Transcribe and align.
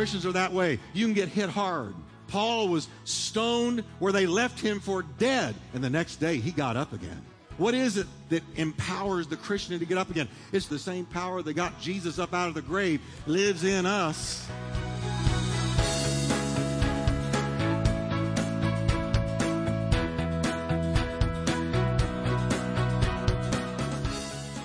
Christians 0.00 0.24
are 0.24 0.32
that 0.32 0.54
way. 0.54 0.78
You 0.94 1.04
can 1.04 1.12
get 1.12 1.28
hit 1.28 1.50
hard. 1.50 1.94
Paul 2.26 2.68
was 2.68 2.88
stoned 3.04 3.84
where 3.98 4.14
they 4.14 4.24
left 4.24 4.58
him 4.58 4.80
for 4.80 5.02
dead, 5.02 5.54
and 5.74 5.84
the 5.84 5.90
next 5.90 6.16
day 6.16 6.38
he 6.38 6.52
got 6.52 6.74
up 6.74 6.94
again. 6.94 7.20
What 7.58 7.74
is 7.74 7.98
it 7.98 8.06
that 8.30 8.42
empowers 8.56 9.26
the 9.26 9.36
Christian 9.36 9.78
to 9.78 9.84
get 9.84 9.98
up 9.98 10.08
again? 10.08 10.26
It's 10.52 10.68
the 10.68 10.78
same 10.78 11.04
power 11.04 11.42
that 11.42 11.52
got 11.52 11.78
Jesus 11.82 12.18
up 12.18 12.32
out 12.32 12.48
of 12.48 12.54
the 12.54 12.62
grave, 12.62 13.02
lives 13.26 13.62
in 13.62 13.84
us. 13.84 14.48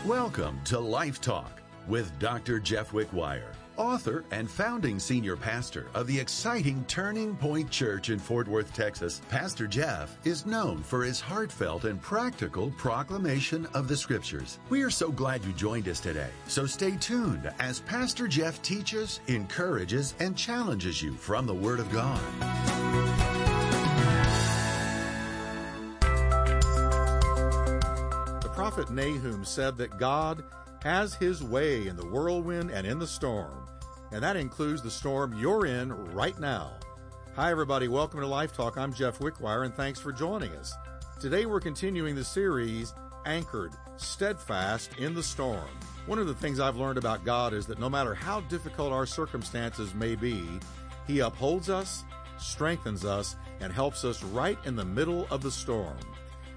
Welcome 0.05 0.61
to 0.63 0.79
Life 0.79 1.19
Talk 1.19 1.61
with 1.89 2.17
Dr. 2.19 2.61
Jeff 2.61 2.93
Wickwire, 2.93 3.51
author 3.77 4.23
and 4.31 4.49
founding 4.49 4.99
senior 4.99 5.35
pastor 5.35 5.87
of 5.93 6.07
the 6.07 6.19
exciting 6.19 6.83
Turning 6.87 7.35
Point 7.35 7.69
Church 7.69 8.09
in 8.09 8.19
Fort 8.19 8.47
Worth, 8.47 8.73
Texas. 8.73 9.21
Pastor 9.29 9.67
Jeff 9.67 10.17
is 10.25 10.45
known 10.45 10.81
for 10.83 11.03
his 11.03 11.19
heartfelt 11.19 11.85
and 11.85 12.01
practical 12.01 12.71
proclamation 12.77 13.65
of 13.73 13.87
the 13.87 13.97
scriptures. 13.97 14.59
We 14.69 14.81
are 14.83 14.89
so 14.89 15.11
glad 15.11 15.43
you 15.45 15.53
joined 15.53 15.87
us 15.87 15.99
today. 15.99 16.29
So 16.47 16.65
stay 16.65 16.95
tuned 16.97 17.51
as 17.59 17.79
Pastor 17.81 18.27
Jeff 18.27 18.61
teaches, 18.61 19.19
encourages, 19.27 20.15
and 20.19 20.37
challenges 20.37 21.01
you 21.01 21.13
from 21.13 21.45
the 21.45 21.53
Word 21.53 21.79
of 21.79 21.91
God. 21.91 22.21
The 28.41 28.49
prophet 28.49 28.89
Nahum 28.89 29.45
said 29.45 29.77
that 29.77 29.97
God 29.97 30.43
has 30.81 31.15
his 31.15 31.43
way 31.43 31.87
in 31.87 31.95
the 31.95 32.05
whirlwind 32.05 32.69
and 32.69 32.85
in 32.85 32.99
the 32.99 33.07
storm, 33.07 33.67
and 34.11 34.23
that 34.23 34.37
includes 34.37 34.81
the 34.81 34.91
storm 34.91 35.33
you're 35.37 35.65
in 35.65 35.91
right 36.13 36.39
now. 36.39 36.71
Hi, 37.35 37.51
everybody. 37.51 37.87
Welcome 37.87 38.21
to 38.21 38.27
Life 38.27 38.53
Talk. 38.53 38.77
I'm 38.77 38.93
Jeff 38.93 39.19
Wickwire, 39.19 39.65
and 39.65 39.73
thanks 39.73 39.99
for 39.99 40.11
joining 40.11 40.51
us. 40.53 40.73
Today, 41.19 41.45
we're 41.45 41.59
continuing 41.59 42.15
the 42.15 42.23
series 42.23 42.93
Anchored, 43.25 43.73
Steadfast 43.97 44.91
in 44.97 45.13
the 45.13 45.23
Storm. 45.23 45.67
One 46.05 46.19
of 46.19 46.27
the 46.27 46.35
things 46.35 46.59
I've 46.59 46.77
learned 46.77 46.97
about 46.97 47.25
God 47.25 47.53
is 47.53 47.65
that 47.65 47.79
no 47.79 47.89
matter 47.89 48.13
how 48.13 48.41
difficult 48.41 48.93
our 48.93 49.05
circumstances 49.05 49.93
may 49.93 50.15
be, 50.15 50.47
He 51.07 51.19
upholds 51.19 51.69
us, 51.69 52.03
strengthens 52.37 53.03
us, 53.03 53.35
and 53.59 53.73
helps 53.73 54.03
us 54.03 54.23
right 54.23 54.59
in 54.65 54.75
the 54.75 54.85
middle 54.85 55.27
of 55.31 55.41
the 55.41 55.51
storm. 55.51 55.97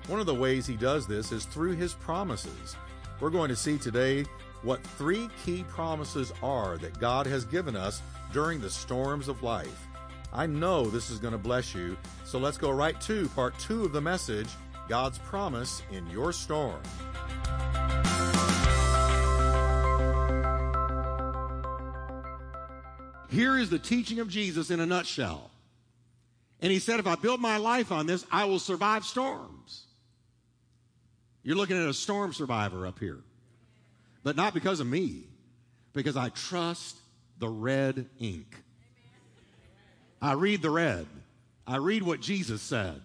One 0.09 0.21
of 0.21 0.27
the 0.27 0.35
ways 0.35 0.67
he 0.67 0.77
does 0.77 1.07
this 1.07 1.33
is 1.33 1.45
through 1.45 1.73
his 1.73 1.93
promises. 1.93 2.77
We're 3.21 3.31
going 3.31 3.51
to 3.51 3.57
see 3.57 3.77
today 3.77 4.25
what 4.63 4.83
three 4.83 5.29
key 5.45 5.65
promises 5.69 6.33
are 6.43 6.79
that 6.79 6.99
God 6.99 7.27
has 7.27 7.45
given 7.45 7.77
us 7.77 8.03
during 8.33 8.61
the 8.61 8.71
storms 8.71 9.29
of 9.29 9.43
life. 9.43 9.87
I 10.33 10.47
know 10.47 10.85
this 10.85 11.11
is 11.11 11.19
going 11.19 11.33
to 11.33 11.39
bless 11.39 11.75
you, 11.75 11.97
so 12.25 12.39
let's 12.39 12.59
go 12.59 12.71
right 12.71 13.01
to 13.03 13.29
part 13.31 13.59
two 13.59 13.85
of 13.85 13.93
the 13.93 14.01
message 14.01 14.49
God's 14.89 15.19
promise 15.19 15.83
in 15.93 16.07
your 16.09 16.33
storm. 16.33 16.81
Here 23.31 23.59
is 23.59 23.69
the 23.69 23.79
teaching 23.79 24.21
of 24.21 24.29
Jesus 24.29 24.71
in 24.71 24.81
a 24.81 24.87
nutshell. 24.87 25.51
And 26.61 26.73
he 26.73 26.79
said, 26.79 26.99
if 26.99 27.07
I 27.07 27.15
build 27.15 27.41
my 27.41 27.59
life 27.59 27.93
on 27.93 28.07
this, 28.07 28.25
I 28.33 28.47
will 28.47 28.59
survive 28.59 29.05
storms. 29.05 29.85
You're 31.43 31.57
looking 31.57 31.77
at 31.77 31.89
a 31.89 31.95
storm 31.95 32.33
survivor 32.33 32.87
up 32.87 32.99
here. 32.99 33.21
But 34.23 34.37
not 34.37 34.55
because 34.55 34.81
of 34.81 34.87
me, 34.87 35.25
because 35.93 36.17
I 36.17 36.29
trust 36.31 36.97
the 37.39 37.49
red 37.49 38.07
ink. 38.19 38.57
I 40.21 40.33
read 40.33 40.63
the 40.63 40.71
red. 40.71 41.07
I 41.67 41.77
read 41.77 42.03
what 42.03 42.21
Jesus 42.21 42.63
said, 42.63 43.01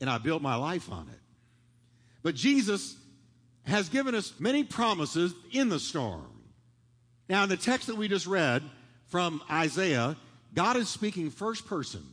and 0.00 0.08
I 0.08 0.18
build 0.18 0.42
my 0.42 0.54
life 0.54 0.90
on 0.90 1.08
it. 1.12 1.20
But 2.22 2.34
Jesus 2.34 2.96
has 3.64 3.88
given 3.88 4.14
us 4.14 4.32
many 4.38 4.64
promises 4.64 5.34
in 5.52 5.68
the 5.68 5.80
storm. 5.80 6.30
Now, 7.28 7.42
in 7.42 7.48
the 7.48 7.56
text 7.56 7.86
that 7.88 7.96
we 7.96 8.08
just 8.08 8.26
read 8.26 8.62
from 9.08 9.42
Isaiah, 9.50 10.16
God 10.54 10.76
is 10.76 10.88
speaking 10.88 11.30
first 11.30 11.66
person 11.66 12.04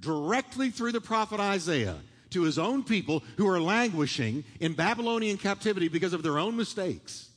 directly 0.00 0.70
through 0.70 0.92
the 0.92 1.00
prophet 1.00 1.40
Isaiah 1.40 1.96
to 2.34 2.42
his 2.42 2.58
own 2.58 2.82
people 2.82 3.22
who 3.36 3.48
are 3.48 3.60
languishing 3.60 4.44
in 4.60 4.74
Babylonian 4.74 5.38
captivity 5.38 5.88
because 5.88 6.12
of 6.12 6.22
their 6.22 6.38
own 6.38 6.56
mistakes. 6.56 7.30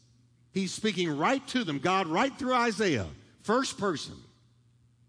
He's 0.54 0.74
speaking 0.74 1.18
right 1.18 1.46
to 1.50 1.64
them, 1.64 1.80
God, 1.80 2.08
right 2.08 2.38
through 2.38 2.54
Isaiah, 2.54 3.08
first 3.44 3.78
person. 3.78 4.16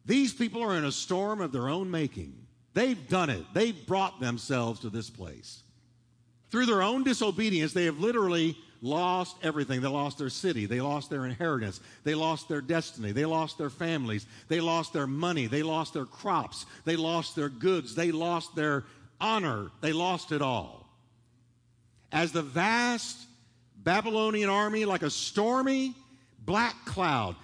These 0.04 0.34
people 0.34 0.62
are 0.62 0.76
in 0.76 0.84
a 0.84 0.92
storm 0.92 1.40
of 1.40 1.52
their 1.52 1.68
own 1.68 1.90
making. 1.90 2.34
They've 2.74 3.08
done 3.08 3.30
it, 3.30 3.44
they've 3.54 3.86
brought 3.86 4.20
themselves 4.20 4.80
to 4.80 4.90
this 4.90 5.10
place. 5.10 5.62
Through 6.50 6.66
their 6.66 6.82
own 6.82 7.02
disobedience, 7.02 7.72
they 7.72 7.86
have 7.86 7.98
literally 7.98 8.56
lost 8.80 9.36
everything. 9.42 9.80
They 9.80 9.88
lost 9.88 10.18
their 10.18 10.30
city. 10.30 10.66
They 10.66 10.80
lost 10.80 11.10
their 11.10 11.26
inheritance. 11.26 11.80
They 12.04 12.14
lost 12.14 12.48
their 12.48 12.60
destiny. 12.60 13.12
They 13.12 13.24
lost 13.24 13.58
their 13.58 13.70
families. 13.70 14.26
They 14.48 14.60
lost 14.60 14.92
their 14.92 15.06
money. 15.06 15.46
They 15.46 15.62
lost 15.62 15.94
their 15.94 16.04
crops. 16.04 16.64
They 16.84 16.96
lost 16.96 17.36
their 17.36 17.48
goods. 17.48 17.94
They 17.94 18.12
lost 18.12 18.54
their 18.54 18.84
honor, 19.20 19.70
they 19.80 19.92
lost 19.92 20.32
it 20.32 20.42
all. 20.42 20.86
As 22.10 22.32
the 22.32 22.42
vast 22.42 23.18
Babylonian 23.76 24.48
army, 24.48 24.84
like 24.84 25.02
a 25.02 25.10
stormy 25.10 25.94
black 26.44 26.74
cloud, 26.84 27.36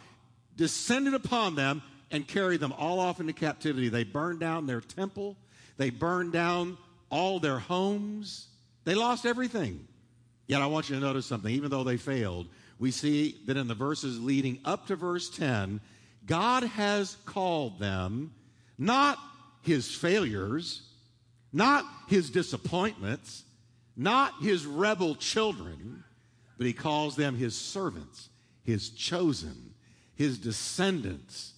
descended 0.57 1.15
upon 1.15 1.55
them 1.55 1.83
and 2.11 2.27
carried 2.27 2.61
them 2.61 2.73
all 2.73 3.01
off 3.01 3.21
into 3.21 3.33
captivity. 3.33 3.89
They 3.89 4.05
burned 4.05 4.41
down 4.41 4.67
their 4.67 4.81
temple, 4.81 5.37
they 5.77 5.91
burned 5.91 6.33
down 6.33 6.79
all 7.11 7.41
their 7.41 7.59
homes, 7.59 8.47
they 8.85 8.95
lost 8.95 9.27
everything. 9.27 9.87
Yet 10.47 10.61
I 10.61 10.67
want 10.67 10.91
you 10.91 10.97
to 10.97 11.01
notice 11.01 11.27
something. 11.27 11.53
Even 11.53 11.71
though 11.71 11.85
they 11.85 11.97
failed, 11.97 12.49
we 12.79 12.91
see 12.91 13.41
that 13.47 13.57
in 13.57 13.67
the 13.67 13.75
verses 13.75 14.21
leading 14.21 14.61
up 14.65 14.87
to 14.89 14.97
verse 14.97 15.31
10, 15.31 15.81
God 16.27 16.65
has 16.65 17.17
called 17.25 17.79
them 17.79 18.33
not 18.79 19.19
his 19.63 19.91
failures, 19.95 20.83
not 21.55 21.87
his 22.09 22.31
disappointments, 22.31 23.45
not 23.97 24.35
his 24.43 24.67
rebel 24.67 25.15
children, 25.15 26.03
but 26.59 26.67
he 26.67 26.73
calls 26.73 27.15
them 27.15 27.37
his 27.37 27.55
servants, 27.55 28.29
his 28.65 28.91
chosen, 28.91 29.73
his 30.17 30.37
descendants 30.39 31.55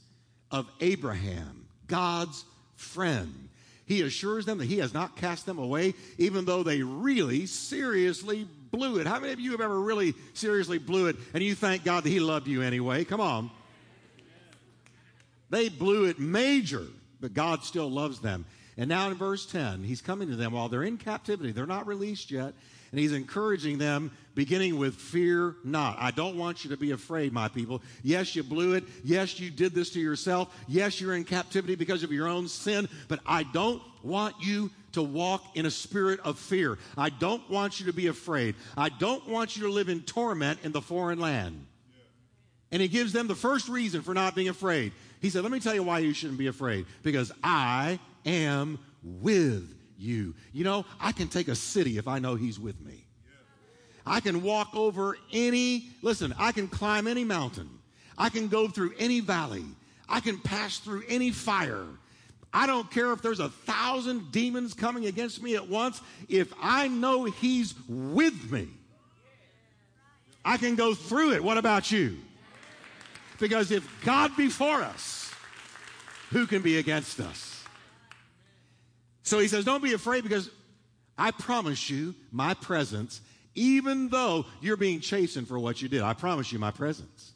of 0.51 0.71
Abraham, 0.81 1.67
God's 1.87 2.45
friend. 2.77 3.49
He 3.87 4.03
assures 4.03 4.45
them 4.45 4.59
that 4.59 4.67
he 4.67 4.79
has 4.79 4.93
not 4.93 5.17
cast 5.17 5.47
them 5.47 5.59
away, 5.59 5.95
even 6.19 6.45
though 6.45 6.63
they 6.63 6.83
really 6.83 7.47
seriously 7.47 8.47
blew 8.71 8.99
it. 8.99 9.07
How 9.07 9.19
many 9.19 9.33
of 9.33 9.41
you 9.41 9.53
have 9.53 9.61
ever 9.63 9.81
really 9.81 10.15
seriously 10.35 10.79
blew 10.79 11.07
it 11.07 11.17
and 11.33 11.43
you 11.43 11.55
thank 11.55 11.85
God 11.85 12.05
that 12.05 12.11
he 12.11 12.21
loved 12.21 12.49
you 12.49 12.63
anyway? 12.63 13.05
Come 13.05 13.21
on. 13.21 13.51
They 15.49 15.69
blew 15.69 16.05
it 16.05 16.19
major, 16.19 16.85
but 17.21 17.33
God 17.33 17.63
still 17.63 17.91
loves 17.91 18.21
them. 18.21 18.45
And 18.79 18.89
now 18.89 19.09
in 19.09 19.15
verse 19.15 19.47
10, 19.47 19.85
he's 19.85 20.03
coming 20.03 20.29
to 20.29 20.37
them 20.37 20.53
while 20.53 20.69
they're 20.69 20.83
in 20.83 20.99
captivity. 20.99 21.53
They're 21.53 21.67
not 21.67 21.87
released 21.87 22.31
yet. 22.31 22.53
And 22.93 23.01
he's 23.01 23.13
encouraging 23.13 23.79
them, 23.79 24.13
beginning 24.35 24.79
with 24.79 24.95
fear 24.95 25.57
not. 25.65 25.97
I 25.99 26.11
don't 26.11 26.37
want 26.37 26.63
you 26.63 26.71
to 26.71 26.77
be 26.77 26.93
afraid, 26.93 27.33
my 27.33 27.49
people. 27.49 27.83
Yes, 28.03 28.37
you 28.37 28.43
blew 28.43 28.75
it. 28.75 28.85
Yes, 29.03 29.41
you 29.41 29.51
did 29.51 29.75
this 29.75 29.91
to 29.91 30.01
yourself. 30.01 30.55
Yes, 30.69 31.01
you're 31.01 31.15
in 31.15 31.25
captivity 31.25 31.75
because 31.75 32.03
of 32.03 32.13
your 32.13 32.29
own 32.29 32.49
sin. 32.49 32.89
But 33.09 33.21
I 33.27 33.43
don't 33.43 33.83
want 34.03 34.37
you 34.41 34.71
to 34.93 35.03
walk 35.03 35.45
in 35.57 35.67
a 35.67 35.71
spirit 35.71 36.21
of 36.21 36.39
fear. 36.39 36.79
I 36.97 37.11
don't 37.11 37.49
want 37.51 37.81
you 37.81 37.87
to 37.87 37.93
be 37.93 38.07
afraid. 38.07 38.55
I 38.77 38.89
don't 38.89 39.29
want 39.29 39.57
you 39.57 39.65
to 39.65 39.73
live 39.73 39.89
in 39.89 40.03
torment 40.03 40.61
in 40.63 40.73
the 40.73 40.81
foreign 40.81 41.19
land. 41.19 41.67
And 42.73 42.83
he 42.83 42.89
gives 42.89 43.13
them 43.13 43.27
the 43.27 43.35
first 43.35 43.69
reason 43.69 44.03
for 44.03 44.15
not 44.15 44.35
being 44.35 44.49
afraid. 44.49 44.93
He 45.21 45.31
said, 45.31 45.43
Let 45.43 45.53
me 45.53 45.61
tell 45.61 45.75
you 45.75 45.83
why 45.83 46.01
you 46.01 46.13
shouldn't 46.13 46.39
be 46.39 46.47
afraid. 46.47 46.87
Because 47.03 47.33
I 47.43 47.99
am 48.27 48.79
with 49.03 49.75
you. 49.97 50.35
You 50.53 50.65
know, 50.65 50.85
I 51.01 51.13
can 51.13 51.29
take 51.29 51.49
a 51.49 51.55
city 51.55 51.97
if 51.97 52.09
I 52.09 52.19
know 52.19 52.35
He's 52.35 52.61
with 52.61 52.81
me. 52.81 53.05
I 54.05 54.21
can 54.21 54.43
walk 54.43 54.75
over 54.75 55.17
any, 55.33 55.89
listen, 56.03 56.35
I 56.39 56.53
can 56.53 56.69
climb 56.69 57.07
any 57.07 57.25
mountain. 57.25 57.69
I 58.17 58.29
can 58.29 58.49
go 58.49 58.69
through 58.69 58.93
any 58.99 59.21
valley. 59.21 59.65
I 60.09 60.21
can 60.21 60.39
pass 60.39 60.79
through 60.79 61.03
any 61.09 61.31
fire. 61.33 61.85
I 62.53 62.67
don't 62.67 62.91
care 62.91 63.13
if 63.13 63.21
there's 63.21 63.41
a 63.41 63.49
thousand 63.49 64.31
demons 64.31 64.75
coming 64.75 65.07
against 65.07 65.43
me 65.43 65.57
at 65.57 65.69
once. 65.69 66.01
If 66.29 66.53
I 66.61 66.89
know 66.89 67.25
He's 67.25 67.75
with 67.89 68.51
me, 68.51 68.69
I 70.45 70.57
can 70.57 70.77
go 70.77 70.95
through 70.95 71.33
it. 71.33 71.43
What 71.43 71.59
about 71.59 71.91
you? 71.91 72.19
Because 73.39 73.73
if 73.73 73.87
God 74.05 74.37
be 74.37 74.49
for 74.49 74.81
us, 74.81 75.31
who 76.31 76.47
can 76.47 76.63
be 76.63 76.79
against 76.79 77.21
us? 77.21 77.56
So 79.27 79.41
he 79.41 79.49
says, 79.49 79.65
Don't 79.65 79.83
be 79.83 79.93
afraid 79.93 80.23
because 80.23 80.49
I 81.19 81.33
promise 81.33 81.91
you 81.91 82.15
my 82.31 82.55
presence, 82.55 83.21
even 83.55 84.09
though 84.09 84.47
you're 84.61 84.77
being 84.77 85.01
chastened 85.01 85.49
for 85.49 85.59
what 85.59 85.83
you 85.83 85.89
did. 85.89 86.03
I 86.03 86.15
promise 86.15 86.53
you 86.53 86.61
my 86.61 86.71
presence. 86.71 87.33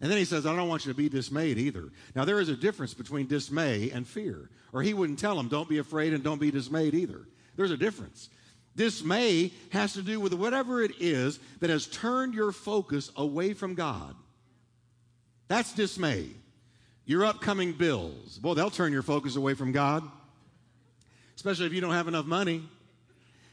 And 0.00 0.10
then 0.10 0.18
he 0.18 0.24
says, 0.24 0.46
I 0.46 0.54
don't 0.54 0.68
want 0.68 0.84
you 0.84 0.92
to 0.92 0.96
be 0.96 1.08
dismayed 1.08 1.58
either. 1.58 1.90
Now, 2.14 2.24
there 2.24 2.40
is 2.40 2.48
a 2.48 2.56
difference 2.56 2.92
between 2.92 3.26
dismay 3.26 3.90
and 3.90 4.06
fear. 4.06 4.50
Or 4.72 4.82
he 4.82 4.94
wouldn't 4.94 5.18
tell 5.18 5.36
them, 5.36 5.48
don't 5.48 5.68
be 5.68 5.78
afraid 5.78 6.12
and 6.12 6.22
don't 6.22 6.40
be 6.40 6.50
dismayed 6.50 6.94
either. 6.94 7.26
There's 7.56 7.70
a 7.70 7.76
difference. 7.76 8.28
Dismay 8.76 9.52
has 9.70 9.94
to 9.94 10.02
do 10.02 10.20
with 10.20 10.34
whatever 10.34 10.82
it 10.82 10.92
is 11.00 11.40
that 11.60 11.70
has 11.70 11.86
turned 11.86 12.34
your 12.34 12.52
focus 12.52 13.10
away 13.16 13.54
from 13.54 13.74
God. 13.74 14.14
That's 15.48 15.72
dismay. 15.72 16.26
Your 17.04 17.24
upcoming 17.24 17.72
bills. 17.72 18.38
Well, 18.42 18.54
they'll 18.54 18.70
turn 18.70 18.92
your 18.92 19.02
focus 19.02 19.34
away 19.34 19.54
from 19.54 19.72
God, 19.72 20.04
especially 21.38 21.66
if 21.66 21.72
you 21.72 21.80
don't 21.80 21.92
have 21.92 22.08
enough 22.08 22.26
money. 22.26 22.60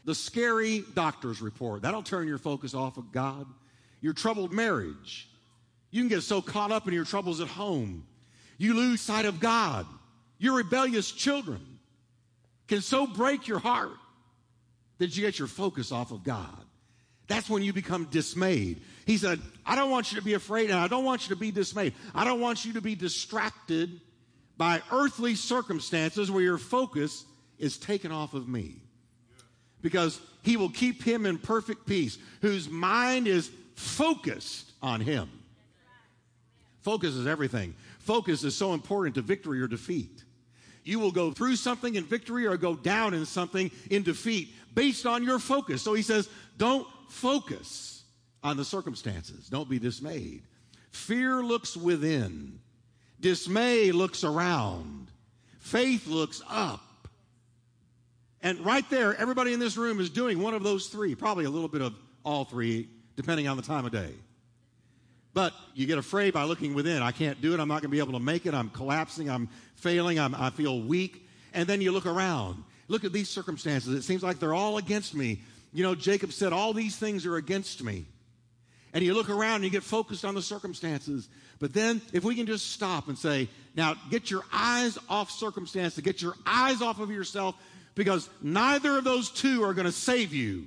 The 0.06 0.14
scary 0.16 0.82
doctor's 0.94 1.40
report. 1.40 1.82
That'll 1.82 2.02
turn 2.02 2.26
your 2.26 2.36
focus 2.36 2.74
off 2.74 2.96
of 2.96 3.12
God. 3.12 3.46
Your 4.00 4.12
troubled 4.12 4.52
marriage. 4.52 5.28
You 5.92 6.02
can 6.02 6.08
get 6.08 6.22
so 6.22 6.42
caught 6.42 6.72
up 6.72 6.88
in 6.88 6.94
your 6.94 7.04
troubles 7.04 7.40
at 7.40 7.46
home. 7.46 8.04
You 8.58 8.74
lose 8.74 9.00
sight 9.00 9.24
of 9.24 9.38
God. 9.38 9.86
Your 10.40 10.56
rebellious 10.56 11.12
children 11.12 11.60
can 12.66 12.80
so 12.80 13.06
break 13.06 13.46
your 13.46 13.60
heart 13.60 13.94
that 14.98 15.16
you 15.16 15.22
get 15.22 15.38
your 15.38 15.46
focus 15.46 15.92
off 15.92 16.10
of 16.10 16.24
God. 16.24 16.58
That's 17.28 17.48
when 17.48 17.62
you 17.62 17.72
become 17.72 18.06
dismayed. 18.06 18.82
He 19.06 19.16
said, 19.16 19.40
I 19.64 19.76
don't 19.76 19.92
want 19.92 20.10
you 20.10 20.18
to 20.18 20.24
be 20.24 20.34
afraid 20.34 20.70
and 20.70 20.78
I 20.80 20.88
don't 20.88 21.04
want 21.04 21.28
you 21.28 21.36
to 21.36 21.40
be 21.40 21.52
dismayed. 21.52 21.94
I 22.16 22.24
don't 22.24 22.40
want 22.40 22.64
you 22.64 22.72
to 22.72 22.80
be 22.80 22.96
distracted 22.96 24.00
by 24.56 24.82
earthly 24.90 25.36
circumstances 25.36 26.32
where 26.32 26.42
your 26.42 26.58
focus 26.58 27.24
is 27.58 27.78
taken 27.78 28.12
off 28.12 28.34
of 28.34 28.48
me. 28.48 28.76
Because 29.82 30.20
he 30.42 30.56
will 30.56 30.70
keep 30.70 31.02
him 31.02 31.26
in 31.26 31.38
perfect 31.38 31.86
peace, 31.86 32.18
whose 32.40 32.68
mind 32.68 33.26
is 33.26 33.50
focused 33.74 34.72
on 34.82 35.00
him. 35.00 35.28
Focus 36.82 37.14
is 37.14 37.26
everything. 37.26 37.74
Focus 37.98 38.44
is 38.44 38.54
so 38.54 38.72
important 38.72 39.16
to 39.16 39.22
victory 39.22 39.60
or 39.60 39.66
defeat. 39.66 40.22
You 40.84 41.00
will 41.00 41.10
go 41.10 41.32
through 41.32 41.56
something 41.56 41.96
in 41.96 42.04
victory 42.04 42.46
or 42.46 42.56
go 42.56 42.76
down 42.76 43.12
in 43.12 43.26
something 43.26 43.72
in 43.90 44.04
defeat 44.04 44.54
based 44.72 45.04
on 45.04 45.24
your 45.24 45.40
focus. 45.40 45.82
So 45.82 45.94
he 45.94 46.02
says, 46.02 46.28
don't 46.56 46.86
focus 47.08 48.04
on 48.44 48.56
the 48.56 48.64
circumstances. 48.64 49.48
Don't 49.48 49.68
be 49.68 49.80
dismayed. 49.80 50.44
Fear 50.92 51.42
looks 51.42 51.76
within, 51.76 52.60
dismay 53.20 53.90
looks 53.90 54.22
around, 54.22 55.08
faith 55.58 56.06
looks 56.06 56.40
up. 56.48 56.85
And 58.46 58.64
right 58.64 58.88
there, 58.90 59.12
everybody 59.16 59.52
in 59.52 59.58
this 59.58 59.76
room 59.76 59.98
is 59.98 60.08
doing 60.08 60.40
one 60.40 60.54
of 60.54 60.62
those 60.62 60.86
three, 60.86 61.16
probably 61.16 61.46
a 61.46 61.50
little 61.50 61.66
bit 61.66 61.80
of 61.82 61.92
all 62.24 62.44
three, 62.44 62.88
depending 63.16 63.48
on 63.48 63.56
the 63.56 63.62
time 63.64 63.84
of 63.84 63.90
day. 63.90 64.12
But 65.34 65.52
you 65.74 65.84
get 65.84 65.98
afraid 65.98 66.32
by 66.32 66.44
looking 66.44 66.72
within. 66.72 67.02
I 67.02 67.10
can't 67.10 67.40
do 67.40 67.54
it. 67.54 67.58
I'm 67.58 67.66
not 67.66 67.82
going 67.82 67.90
to 67.90 67.96
be 67.96 67.98
able 67.98 68.12
to 68.12 68.24
make 68.24 68.46
it. 68.46 68.54
I'm 68.54 68.70
collapsing. 68.70 69.28
I'm 69.28 69.48
failing. 69.74 70.20
I'm, 70.20 70.32
I 70.32 70.50
feel 70.50 70.80
weak. 70.80 71.26
And 71.54 71.68
then 71.68 71.80
you 71.80 71.90
look 71.90 72.06
around. 72.06 72.62
Look 72.86 73.02
at 73.02 73.12
these 73.12 73.28
circumstances. 73.28 73.92
It 73.92 74.02
seems 74.02 74.22
like 74.22 74.38
they're 74.38 74.54
all 74.54 74.78
against 74.78 75.12
me. 75.12 75.40
You 75.72 75.82
know, 75.82 75.96
Jacob 75.96 76.32
said, 76.32 76.52
All 76.52 76.72
these 76.72 76.96
things 76.96 77.26
are 77.26 77.34
against 77.34 77.82
me. 77.82 78.04
And 78.92 79.04
you 79.04 79.12
look 79.12 79.28
around 79.28 79.56
and 79.56 79.64
you 79.64 79.70
get 79.70 79.82
focused 79.82 80.24
on 80.24 80.36
the 80.36 80.42
circumstances. 80.42 81.28
But 81.58 81.74
then, 81.74 82.00
if 82.12 82.22
we 82.22 82.36
can 82.36 82.46
just 82.46 82.70
stop 82.70 83.08
and 83.08 83.18
say, 83.18 83.48
Now, 83.74 83.96
get 84.08 84.30
your 84.30 84.44
eyes 84.52 85.00
off 85.08 85.32
circumstances, 85.32 85.98
get 85.98 86.22
your 86.22 86.34
eyes 86.46 86.80
off 86.80 87.00
of 87.00 87.10
yourself, 87.10 87.56
because 87.96 88.28
neither 88.40 88.98
of 88.98 89.02
those 89.02 89.30
two 89.30 89.64
are 89.64 89.74
going 89.74 89.86
to 89.86 89.92
save 89.92 90.32
you. 90.32 90.66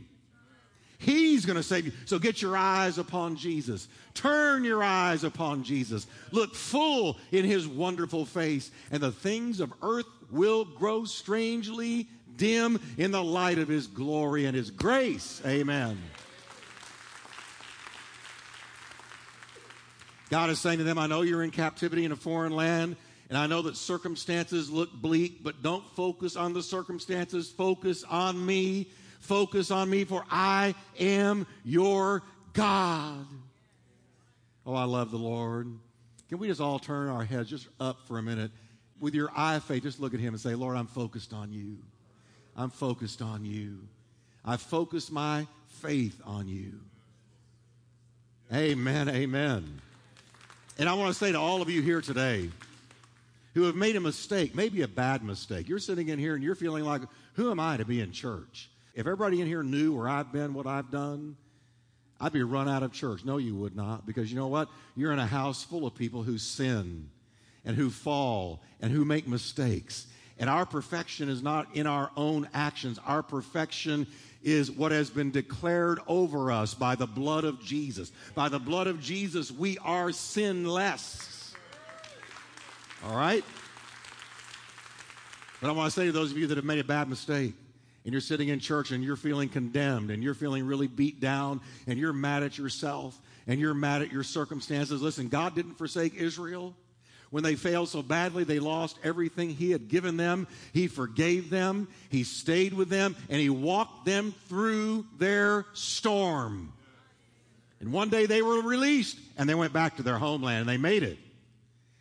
He's 0.97 1.45
going 1.45 1.55
to 1.55 1.63
save 1.63 1.85
you. 1.85 1.93
So 2.03 2.19
get 2.19 2.41
your 2.41 2.57
eyes 2.57 2.97
upon 2.97 3.37
Jesus. 3.37 3.87
Turn 4.13 4.65
your 4.65 4.83
eyes 4.83 5.23
upon 5.23 5.63
Jesus. 5.63 6.07
Look 6.33 6.53
full 6.55 7.17
in 7.31 7.45
his 7.45 7.65
wonderful 7.65 8.25
face, 8.25 8.69
and 8.91 9.01
the 9.01 9.13
things 9.13 9.61
of 9.61 9.71
earth 9.81 10.07
will 10.29 10.65
grow 10.65 11.05
strangely 11.05 12.09
dim 12.35 12.79
in 12.97 13.11
the 13.11 13.23
light 13.23 13.59
of 13.59 13.69
his 13.69 13.87
glory 13.87 14.45
and 14.45 14.55
his 14.55 14.71
grace. 14.71 15.41
Amen. 15.45 15.97
God 20.29 20.49
is 20.49 20.59
saying 20.59 20.79
to 20.79 20.83
them, 20.83 20.97
I 20.97 21.07
know 21.07 21.21
you're 21.21 21.43
in 21.43 21.51
captivity 21.51 22.05
in 22.05 22.11
a 22.11 22.15
foreign 22.15 22.51
land, 22.51 22.97
and 23.29 23.37
I 23.37 23.45
know 23.45 23.61
that 23.61 23.77
circumstances 23.77 24.71
look 24.71 24.91
bleak, 24.91 25.43
but 25.43 25.61
don't 25.61 25.85
focus 25.95 26.35
on 26.35 26.53
the 26.53 26.63
circumstances. 26.63 27.49
Focus 27.49 28.03
on 28.03 28.43
me. 28.43 28.87
Focus 29.19 29.69
on 29.69 29.87
me, 29.87 30.03
for 30.03 30.25
I 30.31 30.73
am 30.99 31.45
your 31.63 32.23
God. 32.53 33.27
Oh, 34.65 34.73
I 34.73 34.85
love 34.85 35.11
the 35.11 35.17
Lord. 35.17 35.67
Can 36.27 36.39
we 36.39 36.47
just 36.47 36.61
all 36.61 36.79
turn 36.79 37.07
our 37.07 37.23
heads 37.23 37.49
just 37.49 37.67
up 37.79 38.07
for 38.07 38.17
a 38.17 38.23
minute? 38.23 38.51
With 38.99 39.13
your 39.13 39.29
eye 39.35 39.55
of 39.55 39.63
faith, 39.63 39.83
just 39.83 39.99
look 39.99 40.15
at 40.15 40.19
Him 40.19 40.33
and 40.33 40.41
say, 40.41 40.55
Lord, 40.55 40.75
I'm 40.75 40.87
focused 40.87 41.31
on 41.31 41.53
you. 41.53 41.77
I'm 42.55 42.71
focused 42.71 43.21
on 43.21 43.45
you. 43.45 43.79
I 44.43 44.57
focus 44.57 45.11
my 45.11 45.45
faith 45.67 46.19
on 46.25 46.47
you. 46.47 46.79
Amen, 48.51 49.07
amen. 49.07 49.81
And 50.79 50.89
I 50.89 50.93
want 50.93 51.13
to 51.13 51.13
say 51.13 51.31
to 51.31 51.39
all 51.39 51.61
of 51.61 51.69
you 51.69 51.81
here 51.83 52.01
today 52.01 52.49
who 53.59 53.65
have 53.65 53.75
made 53.75 53.97
a 53.97 53.99
mistake, 53.99 54.55
maybe 54.55 54.83
a 54.83 54.87
bad 54.87 55.21
mistake, 55.21 55.67
you're 55.67 55.79
sitting 55.79 56.07
in 56.07 56.17
here 56.17 56.33
and 56.33 56.41
you're 56.41 56.55
feeling 56.55 56.85
like, 56.85 57.01
who 57.33 57.51
am 57.51 57.59
I 57.59 57.75
to 57.75 57.83
be 57.83 57.99
in 57.99 58.13
church? 58.13 58.69
If 58.93 59.01
everybody 59.01 59.41
in 59.41 59.47
here 59.47 59.63
knew 59.63 59.93
where 59.93 60.07
I've 60.07 60.31
been, 60.31 60.53
what 60.53 60.65
I've 60.65 60.89
done, 60.89 61.35
I'd 62.21 62.31
be 62.31 62.41
run 62.41 62.69
out 62.69 62.83
of 62.83 62.93
church. 62.93 63.25
No, 63.25 63.37
you 63.37 63.55
would 63.55 63.75
not, 63.75 64.05
because 64.05 64.31
you 64.31 64.37
know 64.37 64.47
what? 64.47 64.69
You're 64.95 65.11
in 65.11 65.19
a 65.19 65.25
house 65.25 65.61
full 65.61 65.85
of 65.85 65.93
people 65.93 66.23
who 66.23 66.37
sin 66.37 67.09
and 67.65 67.75
who 67.75 67.89
fall 67.89 68.61
and 68.79 68.93
who 68.93 69.03
make 69.03 69.27
mistakes. 69.27 70.07
And 70.37 70.49
our 70.49 70.65
perfection 70.65 71.27
is 71.27 71.43
not 71.43 71.75
in 71.75 71.85
our 71.85 72.11
own 72.15 72.47
actions. 72.53 72.97
Our 73.05 73.21
perfection 73.21 74.07
is 74.41 74.71
what 74.71 74.93
has 74.93 75.09
been 75.09 75.31
declared 75.31 75.99
over 76.07 76.49
us 76.49 76.73
by 76.73 76.95
the 76.95 77.07
blood 77.07 77.43
of 77.43 77.61
Jesus. 77.61 78.13
By 78.35 78.47
the 78.47 78.57
blood 78.59 78.87
of 78.87 79.01
Jesus, 79.01 79.51
we 79.51 79.77
are 79.79 80.13
sinless. 80.13 81.38
All 83.05 83.15
right? 83.15 83.43
But 85.61 85.69
I 85.69 85.71
want 85.71 85.91
to 85.93 85.99
say 85.99 86.05
to 86.05 86.11
those 86.11 86.31
of 86.31 86.37
you 86.37 86.47
that 86.47 86.57
have 86.57 86.65
made 86.65 86.79
a 86.79 86.83
bad 86.83 87.09
mistake, 87.09 87.53
and 88.05 88.13
you're 88.13 88.21
sitting 88.21 88.47
in 88.47 88.59
church 88.59 88.91
and 88.91 89.03
you're 89.03 89.15
feeling 89.15 89.49
condemned 89.49 90.09
and 90.09 90.23
you're 90.23 90.33
feeling 90.33 90.65
really 90.65 90.87
beat 90.87 91.19
down 91.19 91.61
and 91.85 91.99
you're 91.99 92.13
mad 92.13 92.43
at 92.43 92.57
yourself 92.57 93.19
and 93.45 93.59
you're 93.59 93.73
mad 93.73 94.01
at 94.01 94.11
your 94.11 94.23
circumstances. 94.23 95.01
Listen, 95.01 95.27
God 95.27 95.53
didn't 95.53 95.75
forsake 95.75 96.15
Israel. 96.15 96.73
When 97.29 97.43
they 97.43 97.55
failed 97.55 97.89
so 97.89 98.01
badly, 98.01 98.43
they 98.43 98.57
lost 98.59 98.97
everything 99.03 99.51
He 99.51 99.69
had 99.71 99.89
given 99.89 100.17
them. 100.17 100.47
He 100.73 100.87
forgave 100.87 101.49
them, 101.49 101.87
He 102.09 102.23
stayed 102.23 102.73
with 102.73 102.89
them, 102.89 103.15
and 103.29 103.39
He 103.39 103.51
walked 103.51 104.05
them 104.05 104.33
through 104.47 105.05
their 105.19 105.65
storm. 105.73 106.73
And 107.79 107.93
one 107.93 108.09
day 108.09 108.25
they 108.25 108.41
were 108.41 108.61
released 108.61 109.19
and 109.37 109.47
they 109.47 109.55
went 109.55 109.71
back 109.71 109.97
to 109.97 110.03
their 110.03 110.17
homeland 110.17 110.61
and 110.61 110.69
they 110.69 110.77
made 110.77 111.03
it. 111.03 111.19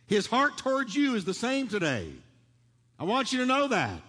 His 0.09 0.27
heart 0.27 0.59
towards 0.59 0.97
you 0.97 1.15
is 1.15 1.25
the 1.25 1.35
same 1.35 1.69
today. 1.69 2.11
I 2.99 3.05
want 3.05 3.33
you 3.33 3.39
to 3.39 3.47
know 3.47 3.69
that. 3.69 4.03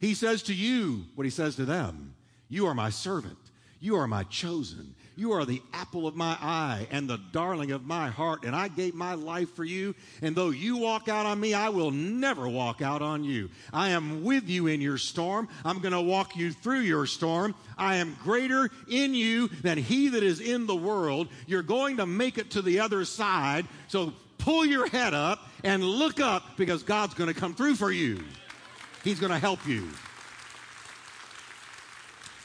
He 0.00 0.14
says 0.14 0.42
to 0.44 0.54
you 0.54 1.06
what 1.14 1.24
he 1.24 1.30
says 1.30 1.56
to 1.56 1.64
them 1.64 2.14
You 2.48 2.66
are 2.66 2.74
my 2.74 2.90
servant. 2.90 3.38
You 3.80 3.96
are 3.96 4.08
my 4.08 4.24
chosen. 4.24 4.94
You 5.18 5.32
are 5.32 5.46
the 5.46 5.62
apple 5.72 6.06
of 6.06 6.14
my 6.14 6.36
eye 6.40 6.88
and 6.90 7.08
the 7.08 7.20
darling 7.32 7.70
of 7.70 7.86
my 7.86 8.08
heart, 8.08 8.44
and 8.44 8.54
I 8.54 8.68
gave 8.68 8.94
my 8.94 9.14
life 9.14 9.54
for 9.54 9.64
you. 9.64 9.94
And 10.20 10.36
though 10.36 10.50
you 10.50 10.76
walk 10.76 11.08
out 11.08 11.24
on 11.24 11.40
me, 11.40 11.54
I 11.54 11.70
will 11.70 11.90
never 11.90 12.46
walk 12.48 12.82
out 12.82 13.00
on 13.00 13.24
you. 13.24 13.48
I 13.72 13.90
am 13.90 14.24
with 14.24 14.48
you 14.48 14.66
in 14.66 14.82
your 14.82 14.98
storm. 14.98 15.48
I'm 15.64 15.78
going 15.78 15.94
to 15.94 16.02
walk 16.02 16.36
you 16.36 16.52
through 16.52 16.80
your 16.80 17.06
storm. 17.06 17.54
I 17.78 17.96
am 17.96 18.16
greater 18.24 18.68
in 18.88 19.14
you 19.14 19.48
than 19.48 19.78
he 19.78 20.08
that 20.08 20.22
is 20.22 20.40
in 20.40 20.66
the 20.66 20.76
world. 20.76 21.28
You're 21.46 21.62
going 21.62 21.96
to 21.96 22.06
make 22.06 22.36
it 22.36 22.50
to 22.50 22.62
the 22.62 22.80
other 22.80 23.06
side. 23.06 23.66
So 23.88 24.12
pull 24.46 24.64
your 24.64 24.88
head 24.88 25.12
up 25.12 25.40
and 25.64 25.82
look 25.82 26.20
up 26.20 26.56
because 26.56 26.84
God's 26.84 27.14
going 27.14 27.26
to 27.26 27.38
come 27.38 27.52
through 27.52 27.74
for 27.74 27.90
you. 27.90 28.22
He's 29.02 29.18
going 29.18 29.32
to 29.32 29.40
help 29.40 29.66
you. 29.66 29.88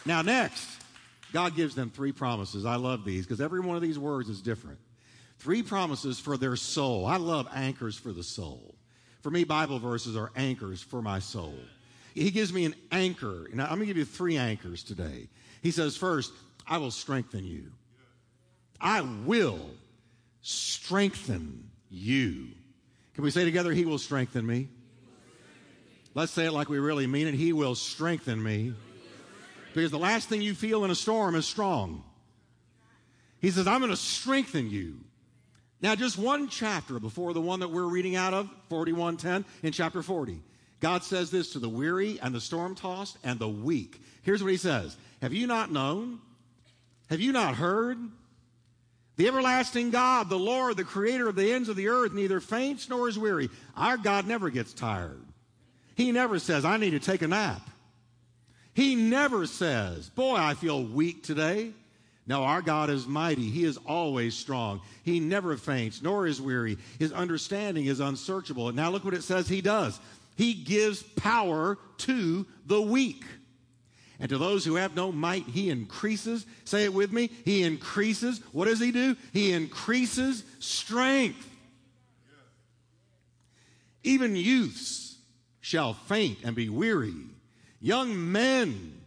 Now, 0.04 0.24
next, 0.24 0.68
God 1.32 1.56
gives 1.56 1.76
them 1.76 1.92
three 1.92 2.12
promises. 2.12 2.66
I 2.66 2.78
love 2.78 3.06
these 3.06 3.28
because 3.28 3.40
every 3.40 3.60
one 3.60 3.76
of 3.76 3.84
these 3.84 4.00
words 4.00 4.30
is 4.30 4.42
different. 4.42 4.80
Three 5.38 5.62
promises 5.62 6.20
for 6.20 6.38
their 6.38 6.56
soul. 6.56 7.06
I 7.06 7.18
love 7.18 7.48
anchors 7.54 7.98
for 7.98 8.12
the 8.12 8.24
soul. 8.24 8.74
For 9.22 9.30
me, 9.30 9.44
Bible 9.44 9.78
verses 9.78 10.18
are 10.18 10.32
anchors 10.36 10.82
for 10.82 11.04
my 11.04 11.20
soul. 11.20 11.54
He 12.16 12.32
gives 12.32 12.52
me 12.52 12.66
an 12.66 12.74
anchor. 12.92 13.46
And 13.52 13.62
I'm 13.62 13.68
going 13.68 13.82
to 13.82 13.86
give 13.86 13.98
you 13.98 14.06
three 14.06 14.38
anchors 14.38 14.82
today. 14.82 15.30
He 15.62 15.70
says, 15.70 15.96
first, 15.96 16.34
I 16.66 16.80
will 16.80 16.90
strengthen 16.90 17.46
you. 17.46 17.72
I 18.80 19.02
will 19.02 19.70
strengthen 20.42 21.71
you. 21.92 22.48
Can 23.14 23.24
we 23.24 23.30
say 23.30 23.46
together, 23.46 23.72
He 23.74 23.86
will 23.86 24.00
strengthen 24.00 24.46
me? 24.46 24.70
Let's 26.14 26.32
say 26.32 26.46
it 26.46 26.52
like 26.52 26.70
we 26.70 26.80
really 26.80 27.08
mean 27.08 27.28
it. 27.28 27.36
He 27.36 27.54
will 27.54 27.76
strengthen 27.76 28.42
me. 28.42 28.74
Because 29.74 29.92
the 29.92 30.00
last 30.00 30.28
thing 30.28 30.42
you 30.42 30.54
feel 30.54 30.84
in 30.84 30.92
a 30.92 30.96
storm 30.96 31.36
is 31.36 31.46
strong. 31.46 32.04
He 33.40 33.52
says, 33.52 33.68
I'm 33.68 33.80
going 33.80 33.92
to 33.92 33.98
strengthen 33.98 34.70
you. 34.70 35.00
Now, 35.82 35.96
just 35.96 36.18
one 36.18 36.48
chapter 36.48 37.00
before 37.00 37.34
the 37.34 37.42
one 37.42 37.62
that 37.62 37.72
we're 37.72 37.86
reading 37.86 38.16
out 38.16 38.34
of, 38.34 38.50
4110, 38.70 39.46
in 39.64 39.72
chapter 39.72 40.04
40, 40.04 40.42
God 40.80 41.04
says 41.04 41.32
this 41.32 41.54
to 41.54 41.60
the 41.60 41.70
weary 41.70 42.20
and 42.22 42.36
the 42.36 42.42
storm 42.42 42.76
tossed 42.76 43.18
and 43.24 43.40
the 43.40 43.50
weak. 43.50 44.02
Here's 44.22 44.44
what 44.44 44.52
he 44.52 44.58
says 44.58 44.98
Have 45.22 45.34
you 45.34 45.48
not 45.48 45.72
known? 45.72 46.20
Have 47.10 47.20
you 47.20 47.32
not 47.32 47.56
heard? 47.56 47.98
The 49.18 49.28
everlasting 49.28 49.92
God, 49.92 50.30
the 50.30 50.40
Lord, 50.40 50.78
the 50.78 50.84
creator 50.84 51.28
of 51.28 51.36
the 51.36 51.52
ends 51.52 51.70
of 51.70 51.76
the 51.76 51.90
earth, 51.90 52.14
neither 52.14 52.40
faints 52.40 52.90
nor 52.90 53.08
is 53.08 53.20
weary. 53.20 53.50
Our 53.76 53.98
God 53.98 54.26
never 54.26 54.50
gets 54.50 54.74
tired. 54.74 55.22
He 55.96 56.12
never 56.12 56.40
says, 56.40 56.66
I 56.66 56.78
need 56.78 56.92
to 56.92 57.00
take 57.00 57.22
a 57.22 57.28
nap. 57.28 57.70
He 58.74 58.96
never 58.96 59.46
says, 59.46 60.10
Boy, 60.10 60.36
I 60.36 60.54
feel 60.54 60.84
weak 60.84 61.24
today. 61.24 61.74
No, 62.28 62.44
our 62.44 62.62
God 62.62 62.90
is 62.90 63.08
mighty. 63.08 63.50
He 63.50 63.66
is 63.66 63.78
always 63.86 64.36
strong. 64.36 64.82
He 65.04 65.20
never 65.20 65.58
faints 65.58 66.02
nor 66.02 66.28
is 66.28 66.40
weary. 66.40 66.78
His 67.00 67.12
understanding 67.12 67.88
is 67.88 68.00
unsearchable. 68.00 68.68
And 68.68 68.78
now 68.78 68.90
look 68.90 69.04
what 69.04 69.14
it 69.14 69.24
says 69.24 69.50
he 69.50 69.62
does. 69.62 70.00
He 70.36 70.54
gives 70.54 71.04
power 71.04 71.78
to 72.00 72.46
the 72.66 72.82
weak. 72.82 73.26
And 74.22 74.30
to 74.30 74.38
those 74.38 74.64
who 74.64 74.76
have 74.76 74.96
no 74.96 75.12
might, 75.12 75.48
he 75.48 75.72
increases. 75.72 76.46
Say 76.64 76.84
it 76.84 76.94
with 76.94 77.12
me. 77.12 77.32
He 77.44 77.64
increases. 77.64 78.40
What 78.52 78.66
does 78.66 78.80
he 78.80 78.92
do? 78.92 79.18
He 79.34 79.52
increases 79.52 80.44
strength. 80.60 81.50
Even 84.04 84.36
youths 84.36 85.18
shall 85.60 85.96
faint 85.96 86.38
and 86.44 86.56
be 86.56 86.70
weary. 86.70 87.16
Young 87.80 88.32
men 88.32 89.02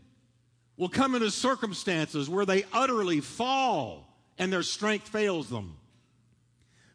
will 0.77 0.89
come 0.89 1.15
into 1.15 1.31
circumstances 1.31 2.29
where 2.29 2.45
they 2.45 2.65
utterly 2.73 3.21
fall 3.21 4.09
and 4.37 4.53
their 4.53 4.65
strength 4.65 5.09
fails 5.09 5.49
them. 5.49 5.77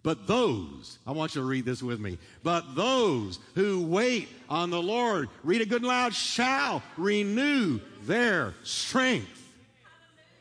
But 0.01 0.27
those, 0.27 0.97
I 1.05 1.11
want 1.11 1.35
you 1.35 1.41
to 1.41 1.47
read 1.47 1.65
this 1.65 1.83
with 1.83 1.99
me, 1.99 2.17
but 2.41 2.75
those 2.75 3.39
who 3.55 3.83
wait 3.83 4.29
on 4.49 4.69
the 4.69 4.81
Lord, 4.81 5.27
read 5.43 5.61
it 5.61 5.67
good 5.67 5.81
and 5.81 5.89
loud, 5.89 6.13
shall 6.13 6.81
renew 6.97 7.81
their 8.03 8.53
strength. 8.63 9.27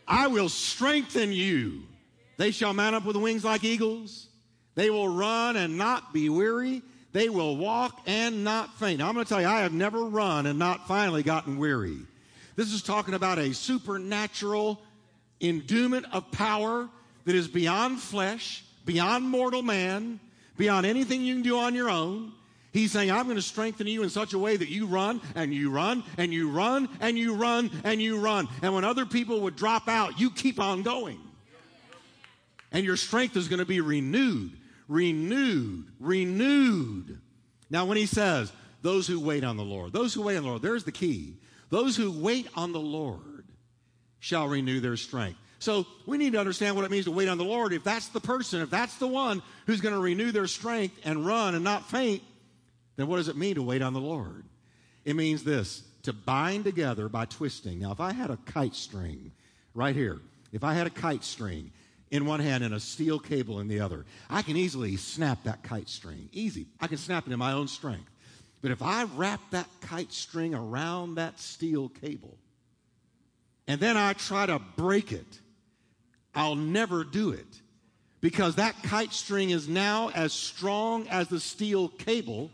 I 0.07 0.29
will 0.29 0.49
strengthen 0.49 1.33
you. 1.33 1.83
They 2.37 2.53
shall 2.53 2.73
mount 2.73 2.95
up 2.95 3.05
with 3.05 3.17
wings 3.17 3.45
like 3.45 3.65
eagles. 3.65 4.29
They 4.77 4.91
will 4.91 5.09
run 5.09 5.57
and 5.57 5.77
not 5.77 6.12
be 6.12 6.29
weary. 6.29 6.83
They 7.12 7.29
will 7.29 7.57
walk 7.57 8.00
and 8.07 8.45
not 8.45 8.79
faint. 8.79 9.00
Now, 9.00 9.09
I'm 9.09 9.15
going 9.15 9.27
to 9.27 9.29
tell 9.29 9.41
you, 9.41 9.49
I 9.49 9.62
have 9.62 9.73
never 9.73 10.05
run 10.05 10.47
and 10.47 10.57
not 10.57 10.87
finally 10.87 11.25
gotten 11.25 11.59
weary. 11.59 11.99
This 12.55 12.73
is 12.73 12.81
talking 12.81 13.15
about 13.15 13.38
a 13.38 13.53
supernatural 13.53 14.81
endowment 15.41 16.07
of 16.12 16.31
power 16.31 16.88
that 17.25 17.35
is 17.35 17.49
beyond 17.49 17.99
flesh 17.99 18.65
beyond 18.88 19.28
mortal 19.28 19.62
man, 19.62 20.18
beyond 20.57 20.87
anything 20.87 21.21
you 21.21 21.35
can 21.35 21.42
do 21.42 21.59
on 21.59 21.75
your 21.75 21.90
own. 21.90 22.33
He's 22.73 22.90
saying, 22.90 23.11
I'm 23.11 23.25
going 23.25 23.37
to 23.37 23.42
strengthen 23.42 23.87
you 23.87 24.02
in 24.02 24.09
such 24.09 24.33
a 24.33 24.38
way 24.38 24.57
that 24.57 24.71
you 24.71 24.87
run 24.87 25.21
and 25.35 25.52
you 25.52 25.71
run 25.71 26.02
and 26.16 26.33
you 26.33 26.50
run 26.50 26.88
and 27.00 27.18
you 27.18 27.35
run 27.35 27.71
and 27.85 28.00
you 28.00 28.18
run. 28.18 28.49
And 28.62 28.75
when 28.75 28.85
other 28.85 29.04
people 29.04 29.42
would 29.42 29.57
drop 29.57 29.88
out, 29.88 30.18
you 30.18 30.30
keep 30.30 30.59
on 30.59 30.83
going. 30.83 31.21
And 32.73 32.83
your 32.83 32.97
strength 32.97 33.37
is 33.37 33.47
going 33.47 33.59
to 33.59 33.66
be 33.66 33.83
renewed, 33.83 34.52
renewed, 34.88 35.85
renewed. 36.00 37.21
Now, 37.68 37.85
when 37.85 37.99
he 37.99 38.07
says, 38.07 38.50
those 38.80 39.07
who 39.07 39.21
wait 39.21 39.45
on 39.45 39.59
the 39.59 39.64
Lord, 39.64 39.92
those 39.92 40.14
who 40.14 40.23
wait 40.23 40.38
on 40.38 40.45
the 40.45 40.49
Lord, 40.49 40.62
there's 40.62 40.85
the 40.85 40.92
key. 40.92 41.37
Those 41.68 41.95
who 41.95 42.11
wait 42.11 42.49
on 42.57 42.73
the 42.73 42.80
Lord 42.80 43.45
shall 44.18 44.49
renew 44.49 44.80
their 44.80 44.97
strength. 44.97 45.38
So 45.59 45.87
we 46.07 46.19
need 46.19 46.35
to 46.35 46.41
understand 46.41 46.77
what 46.77 46.85
it 46.85 46.91
means 46.91 47.07
to 47.07 47.11
wait 47.11 47.29
on 47.29 47.38
the 47.38 47.45
Lord. 47.45 47.73
If 47.73 47.83
that's 47.85 48.09
the 48.09 48.21
person, 48.21 48.61
if 48.61 48.71
that's 48.71 48.97
the 48.97 49.09
one 49.09 49.43
who's 49.67 49.81
going 49.81 49.95
to 49.95 50.00
renew 50.00 50.31
their 50.31 50.47
strength 50.47 50.99
and 51.05 51.27
run 51.27 51.55
and 51.55 51.65
not 51.65 51.91
faint, 51.91 52.23
then 52.97 53.09
what 53.09 53.17
does 53.17 53.29
it 53.29 53.37
mean 53.37 53.57
to 53.57 53.62
wait 53.62 53.83
on 53.83 53.93
the 53.93 54.00
Lord? 54.00 54.45
It 55.05 55.17
means 55.17 55.43
this 55.45 55.83
to 56.03 56.12
bind 56.12 56.65
together 56.65 57.09
by 57.09 57.25
twisting. 57.25 57.81
Now, 57.81 57.93
if 57.93 58.00
I 58.00 58.12
had 58.12 58.31
a 58.31 58.38
kite 58.47 58.75
string 58.75 59.33
right 59.75 59.97
here, 59.97 60.21
if 60.53 60.65
I 60.65 60.75
had 60.75 60.87
a 60.87 60.91
kite 60.91 61.25
string 61.25 61.73
in 62.11 62.25
one 62.25 62.41
hand 62.41 62.65
and 62.65 62.75
a 62.75 62.81
steel 62.81 63.19
cable 63.19 63.61
in 63.61 63.69
the 63.69 63.81
other, 63.81 64.07
I 64.31 64.43
can 64.43 64.57
easily 64.57 64.97
snap 64.97 65.43
that 65.45 65.62
kite 65.62 65.88
string. 65.88 66.29
Easy. 66.33 66.67
I 66.81 66.87
can 66.87 66.99
snap 66.99 67.27
it 67.27 67.33
in 67.33 67.38
my 67.38 67.53
own 67.53 67.69
strength. 67.69 68.11
But 68.62 68.71
if 68.71 68.83
I 68.83 69.05
wrap 69.05 69.41
that 69.50 69.69
kite 69.81 70.12
string 70.12 70.55
around 70.55 71.17
that 71.17 71.38
steel 71.38 71.88
cable, 71.88 72.37
and 73.67 73.81
then 73.81 73.97
I 73.97 74.15
try 74.15 74.47
to 74.47 74.59
break 74.77 75.12
it, 75.12 75.41
I'll 76.35 76.54
never 76.54 77.04
do 77.04 77.30
it 77.30 77.47
because 78.20 78.56
that 78.56 78.75
kite 78.82 79.12
string 79.12 79.50
is 79.50 79.68
now 79.68 80.11
as 80.14 80.32
strong 80.32 81.08
as 81.08 81.28
the 81.28 81.40
steel 81.40 81.88
cable 81.88 82.50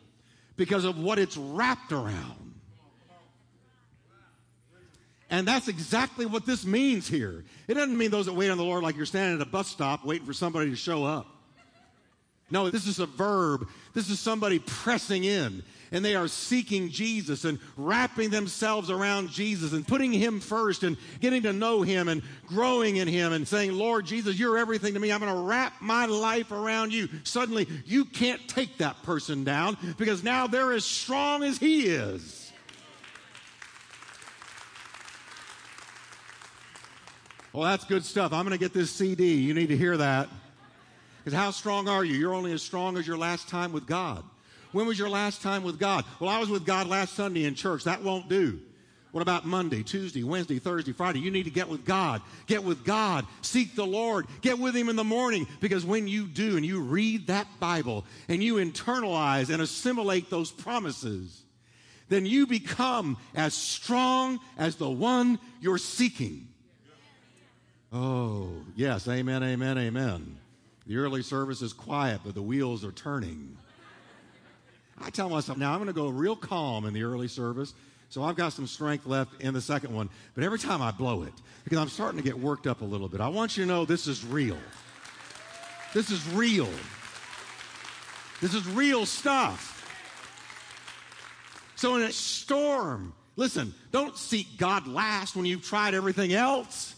because 0.56 0.84
of 0.84 0.98
what 0.98 1.18
it's 1.18 1.36
wrapped 1.36 1.92
around. 1.92 2.54
And 5.30 5.48
that's 5.48 5.68
exactly 5.68 6.26
what 6.26 6.46
this 6.46 6.64
means 6.64 7.08
here. 7.08 7.44
It 7.66 7.74
doesn't 7.74 7.96
mean 7.96 8.10
those 8.10 8.26
that 8.26 8.34
wait 8.34 8.50
on 8.50 8.58
the 8.58 8.64
Lord 8.64 8.82
like 8.82 8.96
you're 8.96 9.06
standing 9.06 9.40
at 9.40 9.46
a 9.46 9.50
bus 9.50 9.68
stop 9.68 10.04
waiting 10.04 10.26
for 10.26 10.32
somebody 10.32 10.70
to 10.70 10.76
show 10.76 11.04
up. 11.04 11.26
No, 12.50 12.70
this 12.70 12.86
is 12.86 13.00
a 13.00 13.06
verb. 13.06 13.68
This 13.94 14.10
is 14.10 14.20
somebody 14.20 14.58
pressing 14.60 15.24
in 15.24 15.62
and 15.94 16.04
they 16.04 16.16
are 16.16 16.26
seeking 16.26 16.90
Jesus 16.90 17.44
and 17.44 17.58
wrapping 17.76 18.28
themselves 18.28 18.90
around 18.90 19.30
Jesus 19.30 19.72
and 19.72 19.86
putting 19.86 20.12
Him 20.12 20.40
first 20.40 20.82
and 20.82 20.96
getting 21.20 21.42
to 21.44 21.52
know 21.52 21.82
Him 21.82 22.08
and 22.08 22.20
growing 22.48 22.96
in 22.96 23.06
Him 23.06 23.32
and 23.32 23.46
saying, 23.46 23.72
Lord 23.72 24.04
Jesus, 24.04 24.36
you're 24.36 24.58
everything 24.58 24.94
to 24.94 25.00
me. 25.00 25.12
I'm 25.12 25.20
going 25.20 25.32
to 25.32 25.40
wrap 25.42 25.80
my 25.80 26.06
life 26.06 26.50
around 26.50 26.92
you. 26.92 27.08
Suddenly, 27.22 27.68
you 27.86 28.04
can't 28.04 28.46
take 28.48 28.78
that 28.78 29.04
person 29.04 29.44
down 29.44 29.78
because 29.96 30.24
now 30.24 30.48
they're 30.48 30.72
as 30.72 30.84
strong 30.84 31.44
as 31.44 31.58
He 31.58 31.86
is. 31.86 32.52
Well, 37.52 37.62
that's 37.62 37.84
good 37.84 38.04
stuff. 38.04 38.32
I'm 38.32 38.44
going 38.44 38.50
to 38.50 38.58
get 38.58 38.72
this 38.72 38.90
CD. 38.90 39.34
You 39.34 39.54
need 39.54 39.68
to 39.68 39.76
hear 39.76 39.96
that. 39.96 40.28
Because 41.18 41.38
how 41.38 41.52
strong 41.52 41.88
are 41.88 42.04
you? 42.04 42.16
You're 42.16 42.34
only 42.34 42.50
as 42.50 42.62
strong 42.62 42.98
as 42.98 43.06
your 43.06 43.16
last 43.16 43.48
time 43.48 43.72
with 43.72 43.86
God. 43.86 44.24
When 44.74 44.86
was 44.88 44.98
your 44.98 45.08
last 45.08 45.40
time 45.40 45.62
with 45.62 45.78
God? 45.78 46.04
Well, 46.18 46.28
I 46.28 46.40
was 46.40 46.48
with 46.48 46.66
God 46.66 46.88
last 46.88 47.14
Sunday 47.14 47.44
in 47.44 47.54
church. 47.54 47.84
That 47.84 48.02
won't 48.02 48.28
do. 48.28 48.58
What 49.12 49.20
about 49.22 49.46
Monday, 49.46 49.84
Tuesday, 49.84 50.24
Wednesday, 50.24 50.58
Thursday, 50.58 50.90
Friday? 50.90 51.20
You 51.20 51.30
need 51.30 51.44
to 51.44 51.50
get 51.50 51.68
with 51.68 51.84
God. 51.84 52.22
Get 52.48 52.64
with 52.64 52.84
God. 52.84 53.24
Seek 53.40 53.76
the 53.76 53.86
Lord. 53.86 54.26
Get 54.40 54.58
with 54.58 54.74
Him 54.74 54.88
in 54.88 54.96
the 54.96 55.04
morning 55.04 55.46
because 55.60 55.86
when 55.86 56.08
you 56.08 56.26
do 56.26 56.56
and 56.56 56.66
you 56.66 56.80
read 56.80 57.28
that 57.28 57.46
Bible 57.60 58.04
and 58.26 58.42
you 58.42 58.56
internalize 58.56 59.48
and 59.48 59.62
assimilate 59.62 60.28
those 60.28 60.50
promises, 60.50 61.44
then 62.08 62.26
you 62.26 62.44
become 62.44 63.16
as 63.36 63.54
strong 63.54 64.40
as 64.58 64.74
the 64.74 64.90
one 64.90 65.38
you're 65.60 65.78
seeking. 65.78 66.48
Oh, 67.92 68.50
yes. 68.74 69.06
Amen, 69.06 69.44
amen, 69.44 69.78
amen. 69.78 70.36
The 70.88 70.96
early 70.96 71.22
service 71.22 71.62
is 71.62 71.72
quiet, 71.72 72.22
but 72.24 72.34
the 72.34 72.42
wheels 72.42 72.84
are 72.84 72.90
turning. 72.90 73.56
I 75.00 75.10
tell 75.10 75.28
myself, 75.28 75.58
now 75.58 75.72
I'm 75.72 75.78
going 75.78 75.88
to 75.88 75.92
go 75.92 76.08
real 76.08 76.36
calm 76.36 76.84
in 76.84 76.94
the 76.94 77.02
early 77.02 77.28
service. 77.28 77.74
So 78.10 78.22
I've 78.22 78.36
got 78.36 78.52
some 78.52 78.66
strength 78.66 79.06
left 79.06 79.40
in 79.40 79.54
the 79.54 79.60
second 79.60 79.92
one. 79.94 80.08
But 80.34 80.44
every 80.44 80.58
time 80.58 80.80
I 80.80 80.92
blow 80.92 81.24
it, 81.24 81.32
because 81.64 81.78
I'm 81.78 81.88
starting 81.88 82.18
to 82.18 82.24
get 82.24 82.38
worked 82.38 82.66
up 82.66 82.80
a 82.80 82.84
little 82.84 83.08
bit, 83.08 83.20
I 83.20 83.28
want 83.28 83.56
you 83.56 83.64
to 83.64 83.68
know 83.68 83.84
this 83.84 84.06
is 84.06 84.24
real. 84.24 84.58
This 85.92 86.10
is 86.10 86.26
real. 86.32 86.68
This 88.40 88.54
is 88.54 88.66
real 88.68 89.06
stuff. 89.06 89.70
So 91.76 91.96
in 91.96 92.02
a 92.02 92.12
storm, 92.12 93.14
listen, 93.36 93.74
don't 93.90 94.16
seek 94.16 94.58
God 94.58 94.86
last 94.86 95.34
when 95.34 95.44
you've 95.44 95.64
tried 95.64 95.94
everything 95.94 96.34
else. 96.34 96.94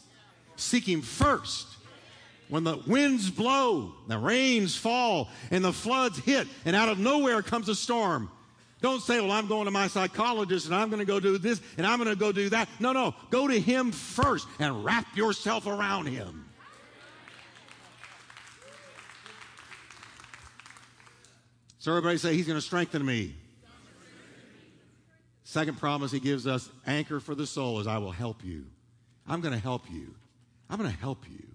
Seek 0.56 0.88
Him 0.88 1.02
first 1.02 1.75
when 2.48 2.64
the 2.64 2.76
winds 2.86 3.30
blow, 3.30 3.94
the 4.06 4.18
rains 4.18 4.76
fall, 4.76 5.28
and 5.50 5.64
the 5.64 5.72
floods 5.72 6.18
hit, 6.18 6.46
and 6.64 6.76
out 6.76 6.88
of 6.88 6.98
nowhere 6.98 7.42
comes 7.42 7.68
a 7.68 7.74
storm. 7.74 8.30
Don't 8.82 9.00
say, 9.00 9.20
Well, 9.20 9.32
I'm 9.32 9.46
going 9.46 9.64
to 9.64 9.70
my 9.70 9.88
psychologist 9.88 10.66
and 10.66 10.74
I'm 10.74 10.90
going 10.90 11.00
to 11.00 11.06
go 11.06 11.18
do 11.18 11.38
this 11.38 11.60
and 11.78 11.86
I'm 11.86 11.98
going 11.98 12.10
to 12.10 12.16
go 12.16 12.30
do 12.30 12.50
that. 12.50 12.68
No, 12.78 12.92
no. 12.92 13.14
Go 13.30 13.48
to 13.48 13.58
Him 13.58 13.90
first 13.90 14.46
and 14.58 14.84
wrap 14.84 15.16
yourself 15.16 15.66
around 15.66 16.06
Him. 16.06 16.44
So 21.78 21.92
everybody 21.92 22.18
say, 22.18 22.34
He's 22.34 22.46
going 22.46 22.58
to 22.58 22.64
strengthen 22.64 23.04
me. 23.04 23.34
Second 25.44 25.78
promise 25.78 26.12
He 26.12 26.20
gives 26.20 26.46
us 26.46 26.68
anchor 26.86 27.18
for 27.18 27.34
the 27.34 27.46
soul 27.46 27.80
is, 27.80 27.86
I 27.86 27.98
will 27.98 28.12
help 28.12 28.44
you. 28.44 28.66
I'm 29.26 29.40
going 29.40 29.54
to 29.54 29.60
help 29.60 29.90
you. 29.90 30.14
I'm 30.68 30.78
going 30.78 30.90
to 30.90 30.96
help 30.96 31.24
you. 31.28 31.46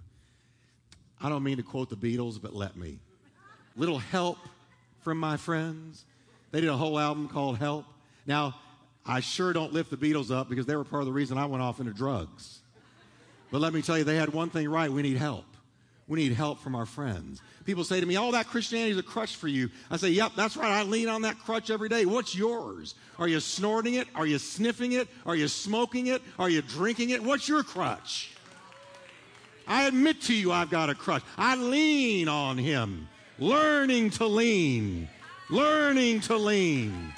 I 1.23 1.29
don't 1.29 1.43
mean 1.43 1.57
to 1.57 1.63
quote 1.63 1.89
the 1.89 1.95
Beatles, 1.95 2.41
but 2.41 2.55
let 2.55 2.75
me. 2.75 2.99
Little 3.75 3.99
help 3.99 4.37
from 5.01 5.17
my 5.17 5.37
friends. 5.37 6.05
They 6.51 6.61
did 6.61 6.69
a 6.69 6.77
whole 6.77 6.99
album 6.99 7.29
called 7.29 7.57
Help. 7.57 7.85
Now, 8.25 8.55
I 9.05 9.19
sure 9.19 9.53
don't 9.53 9.73
lift 9.73 9.89
the 9.89 9.97
Beatles 9.97 10.31
up 10.31 10.49
because 10.49 10.65
they 10.65 10.75
were 10.75 10.83
part 10.83 11.01
of 11.01 11.07
the 11.07 11.13
reason 11.13 11.37
I 11.37 11.45
went 11.45 11.63
off 11.63 11.79
into 11.79 11.93
drugs. 11.93 12.59
But 13.51 13.61
let 13.61 13.73
me 13.73 13.81
tell 13.81 13.97
you, 13.97 14.03
they 14.03 14.15
had 14.15 14.33
one 14.33 14.49
thing 14.49 14.69
right 14.69 14.91
we 14.91 15.01
need 15.01 15.17
help. 15.17 15.45
We 16.07 16.19
need 16.19 16.33
help 16.33 16.59
from 16.59 16.75
our 16.75 16.85
friends. 16.85 17.41
People 17.63 17.83
say 17.83 17.99
to 17.99 18.05
me, 18.05 18.17
Oh, 18.17 18.31
that 18.31 18.47
Christianity 18.47 18.91
is 18.91 18.97
a 18.97 19.03
crutch 19.03 19.35
for 19.35 19.47
you. 19.47 19.69
I 19.89 19.97
say, 19.97 20.09
Yep, 20.09 20.33
that's 20.35 20.57
right. 20.57 20.69
I 20.71 20.83
lean 20.83 21.07
on 21.07 21.21
that 21.21 21.39
crutch 21.39 21.69
every 21.69 21.87
day. 21.87 22.05
What's 22.05 22.35
yours? 22.35 22.95
Are 23.17 23.27
you 23.27 23.39
snorting 23.39 23.93
it? 23.93 24.07
Are 24.15 24.25
you 24.25 24.37
sniffing 24.37 24.93
it? 24.93 25.07
Are 25.25 25.35
you 25.35 25.47
smoking 25.47 26.07
it? 26.07 26.21
Are 26.37 26.49
you 26.49 26.61
drinking 26.61 27.11
it? 27.11 27.23
What's 27.23 27.47
your 27.47 27.63
crutch? 27.63 28.31
I 29.71 29.83
admit 29.83 30.19
to 30.23 30.33
you, 30.33 30.51
I've 30.51 30.69
got 30.69 30.89
a 30.89 30.95
crush. 30.95 31.21
I 31.37 31.55
lean 31.55 32.27
on 32.27 32.57
Him, 32.57 33.07
learning 33.39 34.09
to 34.11 34.27
lean, 34.27 35.07
learning 35.49 36.19
to 36.21 36.35
lean, 36.35 37.13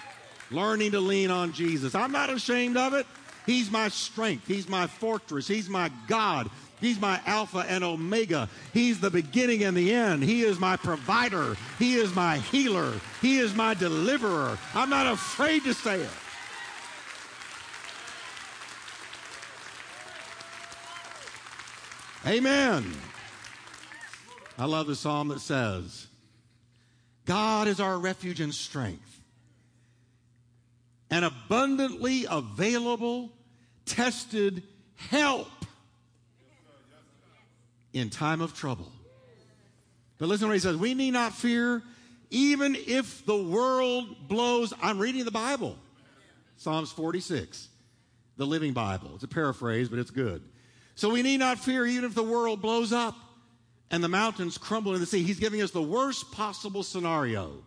learning 0.51 0.91
to 0.91 0.99
lean 0.99 1.31
on 1.31 1.51
Jesus. 1.53 1.95
I'm 1.95 2.11
not 2.11 2.29
ashamed 2.29 2.77
of 2.77 2.93
it. 2.93 3.07
He's 3.47 3.71
my 3.71 3.89
strength. 3.89 4.47
He's 4.47 4.69
my 4.69 4.85
fortress. 4.85 5.47
He's 5.47 5.67
my 5.67 5.89
God. 6.07 6.47
He's 6.79 7.01
my 7.01 7.19
Alpha 7.25 7.65
and 7.67 7.83
Omega. 7.83 8.47
He's 8.71 8.99
the 8.99 9.09
beginning 9.09 9.63
and 9.63 9.75
the 9.75 9.91
end. 9.91 10.23
He 10.23 10.43
is 10.43 10.59
my 10.59 10.77
provider. 10.77 11.57
He 11.79 11.95
is 11.95 12.13
my 12.13 12.37
healer. 12.37 12.93
He 13.19 13.39
is 13.39 13.55
my 13.55 13.73
deliverer. 13.73 14.59
I'm 14.75 14.91
not 14.91 15.11
afraid 15.11 15.63
to 15.63 15.73
say 15.73 16.01
it. 16.01 16.09
Amen. 22.25 22.89
I 24.57 24.65
love 24.65 24.87
the 24.87 24.95
psalm 24.95 25.27
that 25.29 25.41
says, 25.41 26.07
God 27.25 27.67
is 27.67 27.79
our 27.81 27.97
refuge 27.97 28.39
and 28.39 28.53
strength, 28.53 29.19
an 31.09 31.25
abundantly 31.25 32.25
available, 32.29 33.29
tested 33.85 34.63
help 34.95 35.49
in 37.91 38.09
time 38.09 38.39
of 38.39 38.53
trouble. 38.53 38.91
But 40.17 40.29
listen 40.29 40.45
to 40.45 40.49
what 40.49 40.53
he 40.53 40.59
says 40.59 40.77
We 40.77 40.93
need 40.93 41.11
not 41.11 41.33
fear, 41.33 41.83
even 42.29 42.75
if 42.75 43.25
the 43.25 43.35
world 43.35 44.29
blows. 44.29 44.73
I'm 44.81 44.97
reading 44.97 45.25
the 45.25 45.31
Bible, 45.31 45.77
Psalms 46.55 46.91
46, 46.93 47.67
the 48.37 48.45
Living 48.45 48.71
Bible. 48.71 49.11
It's 49.15 49.25
a 49.25 49.27
paraphrase, 49.27 49.89
but 49.89 49.99
it's 49.99 50.11
good. 50.11 50.41
So 50.95 51.09
we 51.09 51.23
need 51.23 51.37
not 51.37 51.59
fear, 51.59 51.85
even 51.85 52.05
if 52.05 52.13
the 52.13 52.23
world 52.23 52.61
blows 52.61 52.93
up 52.93 53.15
and 53.89 54.03
the 54.03 54.09
mountains 54.09 54.57
crumble 54.57 54.93
in 54.93 54.99
the 54.99 55.05
sea. 55.05 55.23
He's 55.23 55.39
giving 55.39 55.61
us 55.61 55.71
the 55.71 55.81
worst 55.81 56.31
possible 56.31 56.83
scenario 56.83 57.63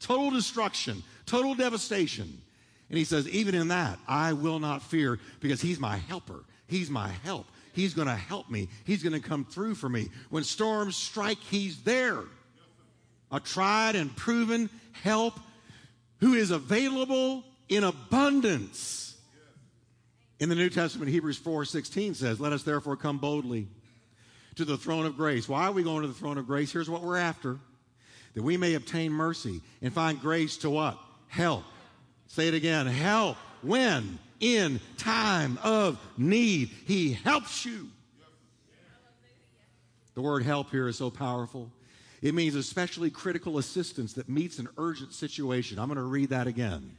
total 0.00 0.30
destruction, 0.30 1.02
total 1.26 1.54
devastation. 1.54 2.40
And 2.88 2.96
he 2.96 3.04
says, 3.04 3.28
even 3.28 3.54
in 3.54 3.68
that, 3.68 3.98
I 4.06 4.32
will 4.32 4.60
not 4.60 4.82
fear 4.82 5.18
because 5.40 5.60
he's 5.60 5.80
my 5.80 5.96
helper. 5.96 6.44
He's 6.68 6.88
my 6.88 7.08
help. 7.08 7.46
He's 7.72 7.94
going 7.94 8.08
to 8.08 8.14
help 8.14 8.50
me. 8.50 8.68
He's 8.84 9.02
going 9.02 9.20
to 9.20 9.26
come 9.28 9.44
through 9.44 9.74
for 9.74 9.88
me. 9.88 10.08
When 10.30 10.44
storms 10.44 10.96
strike, 10.96 11.38
He's 11.38 11.82
there. 11.82 12.22
A 13.30 13.40
tried 13.40 13.94
and 13.94 14.14
proven 14.16 14.70
help 15.02 15.34
who 16.18 16.34
is 16.34 16.50
available 16.50 17.44
in 17.68 17.84
abundance. 17.84 19.07
In 20.40 20.48
the 20.48 20.54
New 20.54 20.70
Testament, 20.70 21.10
Hebrews 21.10 21.38
4:16 21.38 22.14
says, 22.14 22.40
"Let 22.40 22.52
us 22.52 22.62
therefore 22.62 22.96
come 22.96 23.18
boldly 23.18 23.68
to 24.54 24.64
the 24.64 24.78
throne 24.78 25.06
of 25.06 25.16
grace." 25.16 25.48
Why 25.48 25.66
are 25.66 25.72
we 25.72 25.82
going 25.82 26.02
to 26.02 26.08
the 26.08 26.14
throne 26.14 26.38
of 26.38 26.46
grace? 26.46 26.70
Here's 26.70 26.90
what 26.90 27.02
we're 27.02 27.16
after: 27.16 27.58
that 28.34 28.42
we 28.42 28.56
may 28.56 28.74
obtain 28.74 29.12
mercy 29.12 29.62
and 29.82 29.92
find 29.92 30.20
grace 30.20 30.56
to 30.58 30.70
what? 30.70 30.98
Help. 31.28 31.64
Say 32.28 32.48
it 32.48 32.54
again. 32.54 32.86
Help. 32.86 33.36
When? 33.62 34.18
in 34.40 34.80
time 34.96 35.58
of 35.62 35.98
need. 36.16 36.70
He 36.86 37.12
helps 37.12 37.64
you. 37.64 37.88
The 40.14 40.22
word 40.22 40.42
help 40.42 40.70
here 40.70 40.88
is 40.88 40.96
so 40.96 41.10
powerful. 41.10 41.70
It 42.22 42.34
means 42.34 42.56
especially 42.56 43.10
critical 43.10 43.58
assistance 43.58 44.14
that 44.14 44.28
meets 44.28 44.58
an 44.58 44.68
urgent 44.76 45.12
situation. 45.12 45.78
I'm 45.78 45.86
going 45.86 45.96
to 45.96 46.02
read 46.02 46.30
that 46.30 46.48
again. 46.48 46.96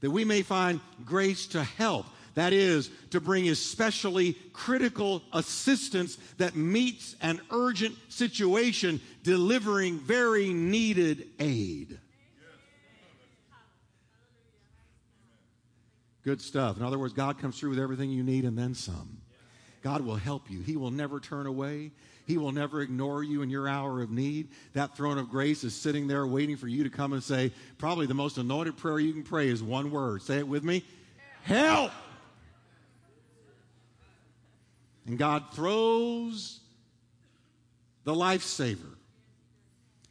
That 0.00 0.10
we 0.10 0.24
may 0.24 0.42
find 0.42 0.80
grace 1.04 1.46
to 1.48 1.62
help. 1.62 2.06
That 2.34 2.52
is, 2.52 2.90
to 3.10 3.20
bring 3.20 3.48
especially 3.48 4.34
critical 4.52 5.22
assistance 5.32 6.16
that 6.38 6.56
meets 6.56 7.14
an 7.20 7.40
urgent 7.50 7.96
situation, 8.08 9.00
delivering 9.22 9.98
very 10.00 10.52
needed 10.52 11.28
aid. 11.38 11.98
Good 16.24 16.40
stuff. 16.40 16.76
In 16.76 16.82
other 16.82 16.98
words, 16.98 17.12
God 17.12 17.38
comes 17.38 17.58
through 17.58 17.70
with 17.70 17.78
everything 17.78 18.10
you 18.10 18.22
need 18.22 18.44
and 18.44 18.58
then 18.58 18.74
some. 18.74 19.18
God 19.82 20.00
will 20.00 20.16
help 20.16 20.50
you. 20.50 20.62
He 20.62 20.76
will 20.76 20.90
never 20.90 21.20
turn 21.20 21.46
away. 21.46 21.92
He 22.26 22.38
will 22.38 22.52
never 22.52 22.80
ignore 22.80 23.22
you 23.22 23.42
in 23.42 23.50
your 23.50 23.68
hour 23.68 24.00
of 24.00 24.10
need. 24.10 24.48
That 24.72 24.96
throne 24.96 25.18
of 25.18 25.28
grace 25.28 25.62
is 25.62 25.74
sitting 25.74 26.06
there 26.06 26.26
waiting 26.26 26.56
for 26.56 26.66
you 26.66 26.82
to 26.82 26.88
come 26.88 27.12
and 27.12 27.22
say, 27.22 27.52
probably 27.76 28.06
the 28.06 28.14
most 28.14 28.38
anointed 28.38 28.78
prayer 28.78 28.98
you 28.98 29.12
can 29.12 29.22
pray 29.22 29.48
is 29.48 29.62
one 29.62 29.90
word. 29.90 30.22
Say 30.22 30.38
it 30.38 30.48
with 30.48 30.64
me 30.64 30.82
Help! 31.42 31.92
And 35.06 35.18
God 35.18 35.44
throws 35.52 36.60
the 38.04 38.14
lifesaver. 38.14 38.94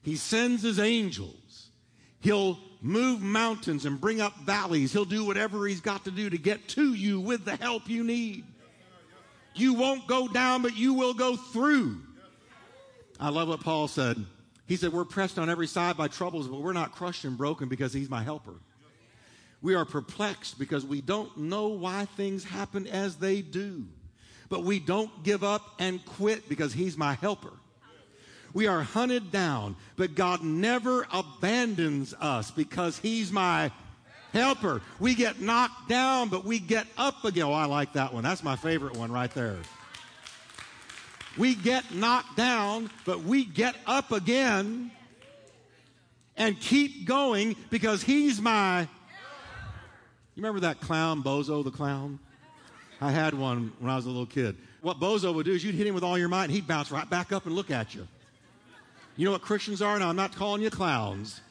He 0.02 0.16
sends 0.16 0.62
his 0.62 0.80
angels. 0.80 1.70
He'll 2.20 2.60
move 2.82 3.22
mountains 3.22 3.86
and 3.86 4.00
bring 4.00 4.22
up 4.22 4.36
valleys. 4.40 4.92
He'll 4.92 5.06
do 5.06 5.26
whatever 5.26 5.66
he's 5.66 5.82
got 5.82 6.04
to 6.04 6.12
do 6.12 6.30
to 6.30 6.38
get 6.38 6.68
to 6.70 6.94
you 6.94 7.20
with 7.20 7.46
the 7.46 7.56
help 7.56 7.90
you 7.90 8.04
need. 8.04 8.44
You 9.56 9.74
won't 9.74 10.08
go 10.08 10.28
down, 10.28 10.62
but 10.62 10.76
you 10.76 10.94
will 10.94 11.14
go 11.14 11.36
through. 11.36 12.02
I 13.20 13.30
love 13.30 13.48
what 13.48 13.62
Paul 13.62 13.88
said. 13.88 14.18
He 14.66 14.76
said, 14.76 14.92
We're 14.92 15.06
pressed 15.06 15.40
on 15.40 15.50
every 15.50 15.68
side 15.68 15.96
by 15.96 16.08
troubles, 16.08 16.48
but 16.48 16.62
we're 16.62 16.74
not 16.74 16.92
crushed 16.92 17.24
and 17.24 17.38
broken 17.38 17.70
because 17.70 17.94
he's 17.94 18.10
my 18.10 18.24
helper. 18.24 18.56
We 19.62 19.76
are 19.76 19.86
perplexed 19.86 20.60
because 20.60 20.86
we 20.86 21.00
don't 21.00 21.36
know 21.38 21.70
why 21.70 22.06
things 22.18 22.44
happen 22.44 22.86
as 22.88 23.16
they 23.16 23.42
do. 23.42 23.86
But 24.54 24.64
we 24.64 24.78
don't 24.78 25.24
give 25.24 25.44
up 25.44 25.64
and 25.80 26.06
quit 26.06 26.48
because 26.48 26.74
he's 26.74 26.96
my 26.96 27.14
helper. 27.14 27.50
We 28.54 28.68
are 28.68 28.84
hunted 28.84 29.32
down, 29.32 29.76
but 29.96 30.14
God 30.14 30.44
never 30.44 31.08
abandons 31.12 32.14
us 32.20 32.52
because 32.52 33.00
He's 33.00 33.32
my 33.32 33.72
helper. 34.32 34.84
We 35.00 35.16
get 35.16 35.42
knocked 35.42 35.90
down, 35.90 36.30
but 36.30 36.46
we 36.46 36.60
get 36.60 36.86
up 37.00 37.26
again. 37.26 37.46
Oh, 37.46 37.52
I 37.52 37.66
like 37.66 37.94
that 37.94 38.14
one. 38.14 38.24
That's 38.24 38.44
my 38.44 38.56
favorite 38.56 38.96
one 38.96 39.12
right 39.12 39.34
there. 39.34 39.58
We 41.36 41.56
get 41.56 41.92
knocked 41.92 42.38
down, 42.38 42.92
but 43.06 43.24
we 43.24 43.46
get 43.46 43.76
up 43.88 44.12
again 44.12 44.92
and 46.38 46.60
keep 46.60 47.08
going 47.08 47.56
because 47.72 48.04
He's 48.04 48.40
my. 48.40 48.82
You 48.82 48.88
remember 50.36 50.60
that 50.60 50.80
clown, 50.80 51.24
Bozo 51.24 51.64
the 51.64 51.72
clown? 51.72 52.20
I 53.04 53.12
had 53.12 53.34
one 53.34 53.74
when 53.80 53.92
I 53.92 53.98
was 53.98 54.06
a 54.06 54.10
little 54.10 54.26
kid. 54.26 54.56
What 54.82 54.98
Bozo 54.98 55.34
would 55.34 55.46
do 55.46 55.52
is 55.52 55.64
you'd 55.64 55.76
hit 55.76 55.86
him 55.86 55.94
with 55.94 56.06
all 56.06 56.18
your 56.18 56.30
might, 56.30 56.46
and 56.46 56.54
he'd 56.54 56.66
bounce 56.66 56.90
right 56.90 57.10
back 57.10 57.34
up 57.34 57.46
and 57.46 57.54
look 57.54 57.70
at 57.70 57.94
you. 57.94 58.08
You 59.18 59.26
know 59.26 59.32
what 59.32 59.42
Christians 59.42 59.82
are? 59.82 60.00
Now, 60.00 60.10
I'm 60.10 60.16
not 60.16 60.34
calling 60.34 60.62
you 60.62 60.70
clowns, 60.70 61.42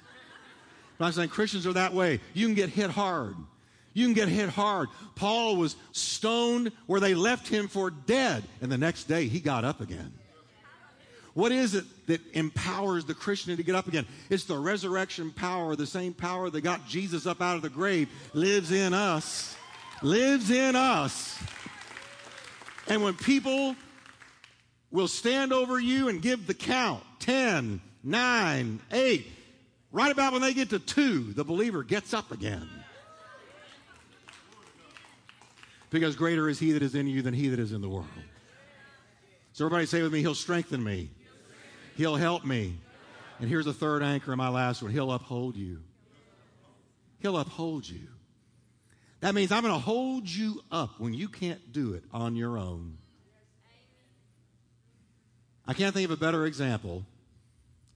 but 0.96 1.04
I'm 1.04 1.12
saying 1.12 1.28
Christians 1.28 1.66
are 1.66 1.74
that 1.74 1.92
way. 1.92 2.20
You 2.32 2.46
can 2.46 2.54
get 2.54 2.70
hit 2.70 2.88
hard. 2.88 3.36
You 3.92 4.06
can 4.06 4.14
get 4.14 4.28
hit 4.28 4.48
hard. 4.48 4.88
Paul 5.14 5.56
was 5.56 5.76
stoned 5.92 6.72
where 6.86 7.00
they 7.00 7.14
left 7.14 7.46
him 7.46 7.68
for 7.68 7.90
dead, 7.90 8.44
and 8.62 8.72
the 8.72 8.78
next 8.78 9.04
day 9.04 9.28
he 9.28 9.38
got 9.38 9.62
up 9.62 9.82
again. 9.82 10.10
What 11.34 11.52
is 11.52 11.74
it 11.74 11.84
that 12.06 12.20
empowers 12.34 13.04
the 13.04 13.14
Christian 13.14 13.54
to 13.58 13.62
get 13.62 13.74
up 13.74 13.88
again? 13.88 14.06
It's 14.30 14.44
the 14.44 14.58
resurrection 14.58 15.30
power, 15.30 15.76
the 15.76 15.86
same 15.86 16.14
power 16.14 16.48
that 16.48 16.60
got 16.62 16.88
Jesus 16.88 17.26
up 17.26 17.42
out 17.42 17.56
of 17.56 17.62
the 17.62 17.70
grave, 17.70 18.08
lives 18.32 18.72
in 18.72 18.94
us. 18.94 19.54
Lives 20.02 20.50
in 20.50 20.74
us. 20.74 21.38
And 22.88 23.02
when 23.02 23.14
people 23.14 23.76
will 24.90 25.08
stand 25.08 25.52
over 25.52 25.78
you 25.78 26.08
and 26.08 26.20
give 26.20 26.46
the 26.46 26.54
count 26.54 27.02
10, 27.20 27.80
9, 28.02 28.80
8. 28.90 29.32
Right 29.92 30.10
about 30.10 30.32
when 30.32 30.42
they 30.42 30.54
get 30.54 30.70
to 30.70 30.78
2, 30.78 31.34
the 31.34 31.44
believer 31.44 31.82
gets 31.82 32.12
up 32.12 32.32
again. 32.32 32.68
Because 35.90 36.16
greater 36.16 36.48
is 36.48 36.58
he 36.58 36.72
that 36.72 36.82
is 36.82 36.94
in 36.94 37.06
you 37.06 37.22
than 37.22 37.34
he 37.34 37.48
that 37.48 37.58
is 37.58 37.72
in 37.72 37.82
the 37.82 37.88
world. 37.88 38.06
So 39.52 39.66
everybody 39.66 39.86
say 39.86 40.02
with 40.02 40.12
me, 40.12 40.20
he'll 40.20 40.34
strengthen 40.34 40.82
me. 40.82 41.10
He'll 41.96 42.16
help 42.16 42.44
me. 42.44 42.78
And 43.38 43.48
here's 43.48 43.66
the 43.66 43.74
third 43.74 44.02
anchor 44.02 44.32
in 44.32 44.38
my 44.38 44.48
last 44.48 44.82
one. 44.82 44.90
He'll 44.90 45.12
uphold 45.12 45.56
you. 45.56 45.82
He'll 47.20 47.38
uphold 47.38 47.88
you. 47.88 48.08
That 49.22 49.36
means 49.36 49.52
I'm 49.52 49.62
going 49.62 49.72
to 49.72 49.80
hold 49.80 50.28
you 50.28 50.62
up 50.72 50.98
when 50.98 51.14
you 51.14 51.28
can't 51.28 51.72
do 51.72 51.94
it 51.94 52.02
on 52.12 52.34
your 52.34 52.58
own. 52.58 52.98
I 55.64 55.74
can't 55.74 55.94
think 55.94 56.06
of 56.06 56.10
a 56.10 56.16
better 56.16 56.44
example 56.44 57.06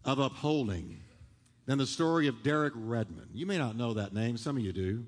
of 0.04 0.20
upholding 0.20 1.00
than 1.66 1.78
the 1.78 1.86
story 1.86 2.28
of 2.28 2.44
Derek 2.44 2.74
Redmond. 2.76 3.30
You 3.34 3.44
may 3.44 3.58
not 3.58 3.76
know 3.76 3.94
that 3.94 4.14
name, 4.14 4.36
some 4.36 4.56
of 4.56 4.62
you 4.62 4.72
do, 4.72 5.04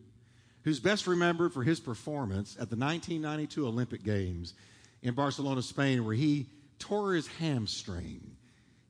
who's 0.65 0.81
best 0.81 1.07
remembered 1.07 1.53
for 1.53 1.63
his 1.63 1.79
performance 1.79 2.55
at 2.55 2.69
the 2.69 2.77
1992 2.77 3.65
Olympic 3.65 4.03
Games 4.03 4.55
in 5.03 5.15
Barcelona, 5.15 5.63
Spain, 5.63 6.05
where 6.05 6.17
he 6.17 6.49
tore 6.81 7.15
his 7.15 7.29
hamstring 7.29 8.33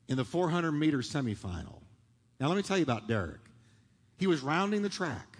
in 0.08 0.16
the 0.16 0.24
400 0.24 0.72
meter 0.72 0.98
semifinal. 0.98 1.82
Now, 2.40 2.48
let 2.48 2.56
me 2.56 2.62
tell 2.62 2.78
you 2.78 2.84
about 2.84 3.06
Derek. 3.06 3.40
He 4.16 4.26
was 4.26 4.40
rounding 4.40 4.80
the 4.80 4.88
track, 4.88 5.36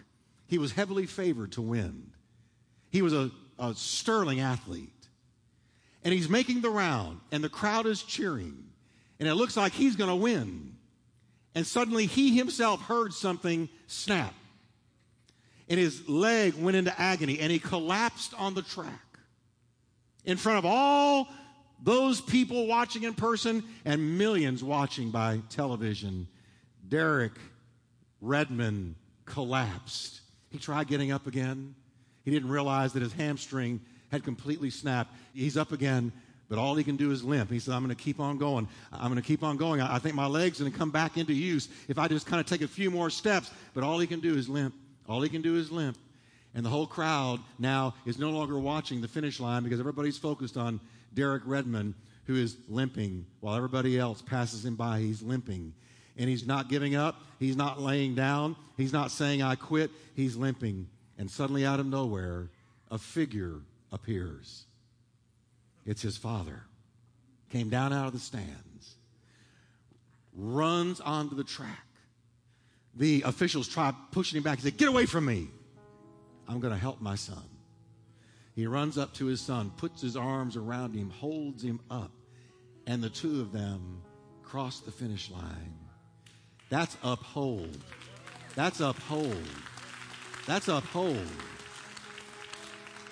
he 0.48 0.58
was 0.58 0.72
heavily 0.72 1.06
favored 1.06 1.52
to 1.52 1.62
win. 1.62 2.10
He 2.90 3.02
was 3.02 3.12
a, 3.12 3.30
a 3.58 3.74
sterling 3.74 4.40
athlete. 4.40 4.90
And 6.02 6.14
he's 6.14 6.28
making 6.28 6.62
the 6.62 6.70
round, 6.70 7.20
and 7.30 7.44
the 7.44 7.48
crowd 7.48 7.86
is 7.86 8.02
cheering, 8.02 8.64
and 9.20 9.28
it 9.28 9.34
looks 9.34 9.56
like 9.56 9.72
he's 9.72 9.94
going 9.94 10.10
to 10.10 10.16
win. 10.16 10.74
And 11.54 11.66
suddenly 11.66 12.06
he 12.06 12.36
himself 12.36 12.80
heard 12.82 13.12
something 13.12 13.68
snap. 13.86 14.34
And 15.68 15.78
his 15.78 16.08
leg 16.08 16.54
went 16.54 16.76
into 16.76 16.98
agony, 16.98 17.40
and 17.40 17.52
he 17.52 17.58
collapsed 17.58 18.32
on 18.38 18.54
the 18.54 18.62
track 18.62 19.18
in 20.24 20.38
front 20.38 20.58
of 20.58 20.64
all 20.64 21.28
those 21.82 22.20
people 22.20 22.66
watching 22.66 23.02
in 23.02 23.14
person 23.14 23.62
and 23.84 24.16
millions 24.16 24.64
watching 24.64 25.10
by 25.10 25.40
television. 25.50 26.26
Derek 26.88 27.32
Redmond 28.20 28.94
collapsed. 29.26 30.22
He 30.50 30.58
tried 30.58 30.88
getting 30.88 31.12
up 31.12 31.26
again. 31.26 31.74
He 32.24 32.30
didn't 32.30 32.48
realize 32.48 32.92
that 32.92 33.02
his 33.02 33.12
hamstring 33.12 33.80
had 34.10 34.24
completely 34.24 34.70
snapped. 34.70 35.14
He's 35.34 35.56
up 35.56 35.72
again, 35.72 36.12
but 36.48 36.58
all 36.58 36.74
he 36.74 36.84
can 36.84 36.96
do 36.96 37.10
is 37.10 37.22
limp. 37.22 37.50
He 37.50 37.58
said, 37.58 37.74
I'm 37.74 37.84
going 37.84 37.94
to 37.94 38.02
keep 38.02 38.20
on 38.20 38.38
going. 38.38 38.68
I'm 38.92 39.10
going 39.10 39.20
to 39.20 39.26
keep 39.26 39.42
on 39.42 39.56
going. 39.56 39.80
I 39.80 39.98
think 39.98 40.14
my 40.14 40.26
leg's 40.26 40.60
going 40.60 40.72
to 40.72 40.78
come 40.78 40.90
back 40.90 41.16
into 41.16 41.32
use 41.32 41.68
if 41.88 41.98
I 41.98 42.08
just 42.08 42.26
kind 42.26 42.40
of 42.40 42.46
take 42.46 42.62
a 42.62 42.68
few 42.68 42.90
more 42.90 43.10
steps. 43.10 43.50
But 43.74 43.84
all 43.84 43.98
he 43.98 44.06
can 44.06 44.20
do 44.20 44.34
is 44.34 44.48
limp. 44.48 44.74
All 45.08 45.20
he 45.22 45.28
can 45.28 45.42
do 45.42 45.56
is 45.56 45.70
limp. 45.70 45.98
And 46.54 46.64
the 46.64 46.70
whole 46.70 46.86
crowd 46.86 47.40
now 47.58 47.94
is 48.06 48.18
no 48.18 48.30
longer 48.30 48.58
watching 48.58 49.00
the 49.00 49.08
finish 49.08 49.38
line 49.38 49.62
because 49.62 49.80
everybody's 49.80 50.18
focused 50.18 50.56
on 50.56 50.80
Derek 51.14 51.42
Redmond, 51.44 51.94
who 52.24 52.36
is 52.36 52.56
limping 52.68 53.26
while 53.40 53.54
everybody 53.54 53.98
else 53.98 54.22
passes 54.22 54.64
him 54.64 54.74
by. 54.74 55.00
He's 55.00 55.22
limping. 55.22 55.74
And 56.18 56.28
he's 56.28 56.46
not 56.46 56.68
giving 56.68 56.94
up. 56.94 57.22
He's 57.38 57.56
not 57.56 57.80
laying 57.80 58.14
down. 58.14 58.56
He's 58.76 58.92
not 58.92 59.10
saying, 59.10 59.40
I 59.42 59.54
quit. 59.54 59.90
He's 60.14 60.36
limping. 60.36 60.88
And 61.16 61.30
suddenly, 61.30 61.64
out 61.64 61.80
of 61.80 61.86
nowhere, 61.86 62.50
a 62.90 62.98
figure 62.98 63.60
appears. 63.92 64.64
It's 65.86 66.02
his 66.02 66.16
father. 66.16 66.62
Came 67.50 67.70
down 67.70 67.92
out 67.92 68.06
of 68.06 68.12
the 68.12 68.18
stands, 68.18 68.96
runs 70.34 71.00
onto 71.00 71.34
the 71.34 71.44
track. 71.44 71.86
The 72.94 73.22
officials 73.22 73.68
try 73.68 73.94
pushing 74.10 74.36
him 74.36 74.42
back. 74.42 74.58
He 74.58 74.64
said, 74.64 74.76
Get 74.76 74.88
away 74.88 75.06
from 75.06 75.24
me. 75.24 75.48
I'm 76.46 76.60
going 76.60 76.74
to 76.74 76.78
help 76.78 77.00
my 77.00 77.14
son. 77.14 77.44
He 78.54 78.66
runs 78.66 78.98
up 78.98 79.14
to 79.14 79.26
his 79.26 79.40
son, 79.40 79.70
puts 79.76 80.02
his 80.02 80.16
arms 80.16 80.56
around 80.56 80.94
him, 80.94 81.10
holds 81.10 81.62
him 81.62 81.80
up, 81.90 82.10
and 82.86 83.02
the 83.02 83.08
two 83.08 83.40
of 83.40 83.52
them 83.52 84.02
cross 84.42 84.80
the 84.80 84.90
finish 84.90 85.30
line. 85.30 85.76
That's 86.68 86.96
uphold. 87.02 87.78
That's 88.54 88.80
uphold. 88.80 89.42
That's 90.46 90.68
uphold. 90.68 91.26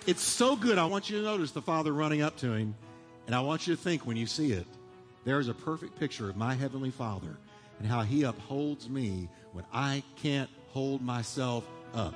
It's 0.07 0.23
so 0.23 0.57
good. 0.57 0.79
I 0.79 0.87
want 0.87 1.11
you 1.11 1.19
to 1.19 1.25
notice 1.25 1.51
the 1.51 1.63
father 1.63 1.93
running 1.93 2.23
up 2.23 2.37
to 2.39 2.53
him, 2.53 2.75
and 3.27 3.35
I 3.35 3.41
want 3.41 3.67
you 3.67 3.75
to 3.75 3.81
think 3.81 4.07
when 4.07 4.17
you 4.17 4.27
see 4.27 4.53
it, 4.53 4.67
there's 5.25 5.49
a 5.49 5.55
perfect 5.55 5.99
picture 5.99 6.31
of 6.31 6.37
my 6.37 6.55
heavenly 6.55 6.91
father 6.91 7.37
and 7.79 7.89
how 7.89 8.03
he 8.03 8.23
upholds 8.23 8.89
me 8.89 9.29
when 9.53 9.65
I 9.73 10.03
can't 10.17 10.51
hold 10.69 11.03
myself 11.03 11.67
up. 11.95 12.15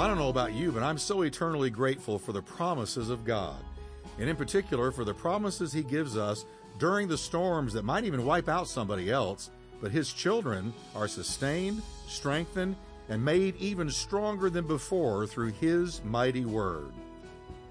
Well, 0.00 0.06
I 0.06 0.12
don't 0.12 0.18
know 0.18 0.30
about 0.30 0.54
you, 0.54 0.72
but 0.72 0.82
I'm 0.82 0.96
so 0.96 1.20
eternally 1.20 1.68
grateful 1.68 2.18
for 2.18 2.32
the 2.32 2.40
promises 2.40 3.10
of 3.10 3.22
God, 3.22 3.62
and 4.18 4.30
in 4.30 4.34
particular 4.34 4.90
for 4.92 5.04
the 5.04 5.12
promises 5.12 5.74
He 5.74 5.82
gives 5.82 6.16
us 6.16 6.46
during 6.78 7.06
the 7.06 7.18
storms 7.18 7.74
that 7.74 7.84
might 7.84 8.04
even 8.04 8.24
wipe 8.24 8.48
out 8.48 8.66
somebody 8.66 9.10
else, 9.10 9.50
but 9.82 9.90
His 9.90 10.10
children 10.10 10.72
are 10.96 11.06
sustained, 11.06 11.82
strengthened, 12.08 12.76
and 13.10 13.22
made 13.22 13.56
even 13.56 13.90
stronger 13.90 14.48
than 14.48 14.66
before 14.66 15.26
through 15.26 15.52
His 15.52 16.02
mighty 16.02 16.46
word. 16.46 16.92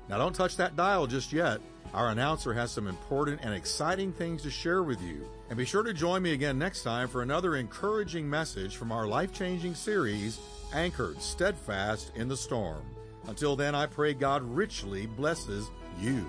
Now, 0.07 0.19
don't 0.19 0.35
touch 0.35 0.55
that 0.57 0.75
dial 0.75 1.07
just 1.07 1.33
yet. 1.33 1.59
Our 1.95 2.09
announcer 2.09 2.53
has 2.53 2.69
some 2.69 2.87
important 2.87 3.39
and 3.41 3.55
exciting 3.55 4.13
things 4.13 4.43
to 4.43 4.51
share 4.51 4.83
with 4.83 5.01
you. 5.01 5.27
And 5.49 5.57
be 5.57 5.65
sure 5.65 5.81
to 5.81 5.95
join 5.95 6.21
me 6.21 6.33
again 6.33 6.59
next 6.59 6.83
time 6.83 7.07
for 7.07 7.23
another 7.23 7.55
encouraging 7.55 8.29
message 8.29 8.75
from 8.75 8.91
our 8.91 9.07
life 9.07 9.33
changing 9.33 9.73
series, 9.73 10.39
Anchored 10.73 11.21
Steadfast 11.21 12.11
in 12.15 12.27
the 12.27 12.37
Storm. 12.37 12.83
Until 13.27 13.55
then, 13.55 13.75
I 13.75 13.85
pray 13.85 14.13
God 14.13 14.43
richly 14.43 15.05
blesses 15.05 15.69
you. 15.99 16.25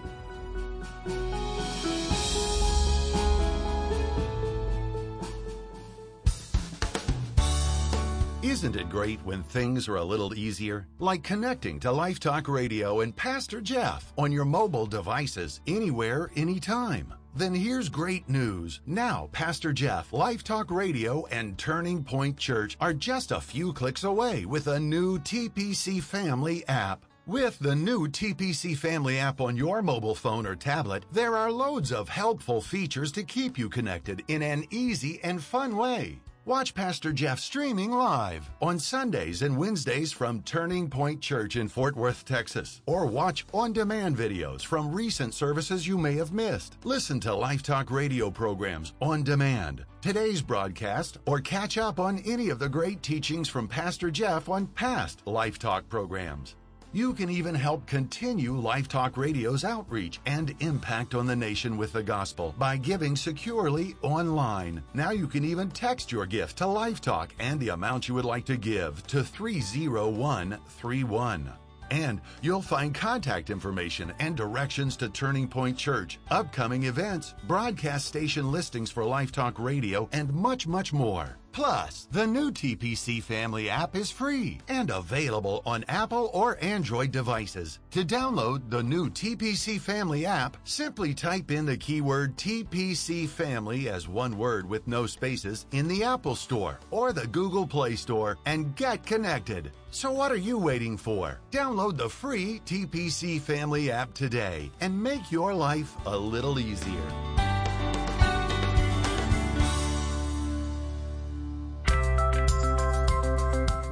Isn't 8.42 8.74
it 8.74 8.88
great 8.88 9.20
when 9.24 9.42
things 9.42 9.87
are 9.87 9.96
a 9.96 10.05
little 10.05 10.35
easier? 10.35 10.87
Like 10.98 11.22
connecting 11.22 11.79
to 11.81 11.92
Life 11.92 12.18
Talk 12.18 12.48
Radio 12.48 13.00
and 13.00 13.14
Pastor 13.14 13.61
Jeff 13.61 14.12
on 14.18 14.33
your 14.33 14.44
mobile 14.44 14.87
devices 14.87 15.61
anywhere, 15.66 16.31
anytime. 16.37 17.14
Then 17.34 17.54
here's 17.54 17.88
great 17.88 18.28
news. 18.28 18.80
Now, 18.86 19.28
Pastor 19.30 19.72
Jeff, 19.72 20.12
Life 20.12 20.42
Talk 20.42 20.70
Radio, 20.70 21.26
and 21.26 21.56
Turning 21.56 22.02
Point 22.02 22.36
Church 22.36 22.76
are 22.80 22.92
just 22.92 23.30
a 23.30 23.40
few 23.40 23.72
clicks 23.72 24.02
away 24.02 24.46
with 24.46 24.66
a 24.66 24.80
new 24.80 25.18
TPC 25.20 26.02
Family 26.02 26.66
app. 26.66 27.04
With 27.26 27.58
the 27.60 27.76
new 27.76 28.08
TPC 28.08 28.76
Family 28.76 29.18
app 29.18 29.40
on 29.40 29.56
your 29.56 29.80
mobile 29.80 30.16
phone 30.16 30.44
or 30.44 30.56
tablet, 30.56 31.04
there 31.12 31.36
are 31.36 31.52
loads 31.52 31.92
of 31.92 32.08
helpful 32.08 32.60
features 32.60 33.12
to 33.12 33.22
keep 33.22 33.56
you 33.56 33.68
connected 33.68 34.24
in 34.26 34.42
an 34.42 34.64
easy 34.70 35.20
and 35.22 35.40
fun 35.40 35.76
way. 35.76 36.18
Watch 36.46 36.72
Pastor 36.72 37.12
Jeff 37.12 37.38
streaming 37.38 37.90
live 37.90 38.48
on 38.62 38.79
Sundays 38.79 39.42
and 39.42 39.59
Wednesdays 39.59 40.11
from 40.11 40.40
Turning 40.42 40.88
Point 40.88 41.20
Church 41.20 41.57
in 41.57 41.68
Fort 41.68 41.94
Worth, 41.94 42.24
Texas. 42.24 42.81
Or 42.87 43.05
watch 43.05 43.44
on 43.53 43.74
demand 43.74 44.16
videos 44.16 44.64
from 44.64 44.90
recent 44.90 45.35
services 45.35 45.87
you 45.87 45.98
may 45.98 46.14
have 46.14 46.33
missed. 46.33 46.79
Listen 46.83 47.20
to 47.20 47.35
Life 47.35 47.62
Talk 47.62 47.90
radio 47.90 48.31
programs 48.31 48.94
on 49.03 49.22
demand, 49.22 49.85
today's 50.00 50.40
broadcast, 50.40 51.18
or 51.26 51.40
catch 51.40 51.76
up 51.76 52.00
on 52.00 52.20
any 52.20 52.48
of 52.48 52.59
the 52.59 52.70
great 52.70 53.03
teachings 53.03 53.50
from 53.50 53.68
Pastor 53.68 54.11
Jeff 54.11 54.48
on 54.48 54.66
past 54.68 55.20
Life 55.26 55.59
Talk 55.59 55.90
programs. 55.90 56.57
You 56.92 57.14
can 57.14 57.31
even 57.31 57.55
help 57.55 57.87
continue 57.87 58.57
Life 58.57 58.88
Talk 58.88 59.16
Radio's 59.16 59.64
outreach 59.64 60.18
and 60.26 60.53
impact 60.59 61.14
on 61.14 61.24
the 61.24 61.37
nation 61.37 61.76
with 61.76 61.92
the 61.92 62.03
gospel 62.03 62.53
by 62.59 62.76
giving 62.76 63.14
securely 63.14 63.94
online. 64.03 64.83
Now 64.92 65.12
you 65.12 65.29
can 65.29 65.44
even 65.44 65.70
text 65.70 66.11
your 66.11 66.26
gift 66.26 66.59
to 66.59 66.66
Life 66.66 67.00
Talk 67.00 67.33
and 67.38 67.61
the 67.61 67.68
amount 67.68 68.09
you 68.09 68.14
would 68.14 68.24
like 68.24 68.44
to 68.46 68.57
give 68.57 69.07
to 69.07 69.22
30131. 69.22 71.53
And 71.90 72.20
you'll 72.42 72.62
find 72.62 72.94
contact 72.94 73.50
information 73.50 74.12
and 74.20 74.37
directions 74.37 74.96
to 74.98 75.09
Turning 75.09 75.48
Point 75.48 75.76
Church, 75.76 76.18
upcoming 76.31 76.85
events, 76.85 77.35
broadcast 77.46 78.07
station 78.07 78.53
listings 78.53 78.90
for 78.90 79.05
Life 79.05 79.33
Talk 79.33 79.59
Radio, 79.59 80.09
and 80.12 80.33
much, 80.33 80.66
much 80.66 80.92
more. 80.92 81.37
Plus, 81.53 82.07
the 82.12 82.26
new 82.26 82.53
TPC 82.53 83.20
Family 83.22 83.68
app 83.68 83.96
is 83.96 84.11
free 84.11 84.61
and 84.68 84.88
available 84.90 85.62
on 85.66 85.85
Apple 85.88 86.31
or 86.33 86.62
Android 86.62 87.11
devices. 87.11 87.81
To 87.90 88.05
download 88.05 88.70
the 88.70 88.83
new 88.83 89.11
TPC 89.11 89.81
Family 89.81 90.26
app, 90.26 90.57
simply 90.64 91.12
type 91.12 91.50
in 91.50 91.66
the 91.66 91.76
keyword 91.76 92.37
TPC 92.37 93.29
Family 93.29 93.88
as 93.88 94.07
one 94.07 94.38
word 94.38 94.68
with 94.68 94.87
no 94.87 95.07
spaces 95.07 95.66
in 95.72 95.88
the 95.88 96.05
Apple 96.05 96.37
Store 96.37 96.79
or 96.92 97.12
the 97.12 97.26
Google 97.26 97.66
Play 97.66 97.96
Store 97.96 98.38
and 98.46 98.76
get 98.76 99.05
connected. 99.05 99.72
So 99.92 100.12
what 100.12 100.31
are 100.31 100.37
you 100.37 100.57
waiting 100.57 100.96
for? 100.96 101.40
Download 101.50 101.96
the 101.96 102.09
free 102.09 102.61
TPC 102.64 103.40
Family 103.40 103.90
app 103.90 104.14
today 104.14 104.70
and 104.81 105.03
make 105.03 105.33
your 105.33 105.53
life 105.53 105.96
a 106.07 106.16
little 106.16 106.61
easier. 106.61 106.94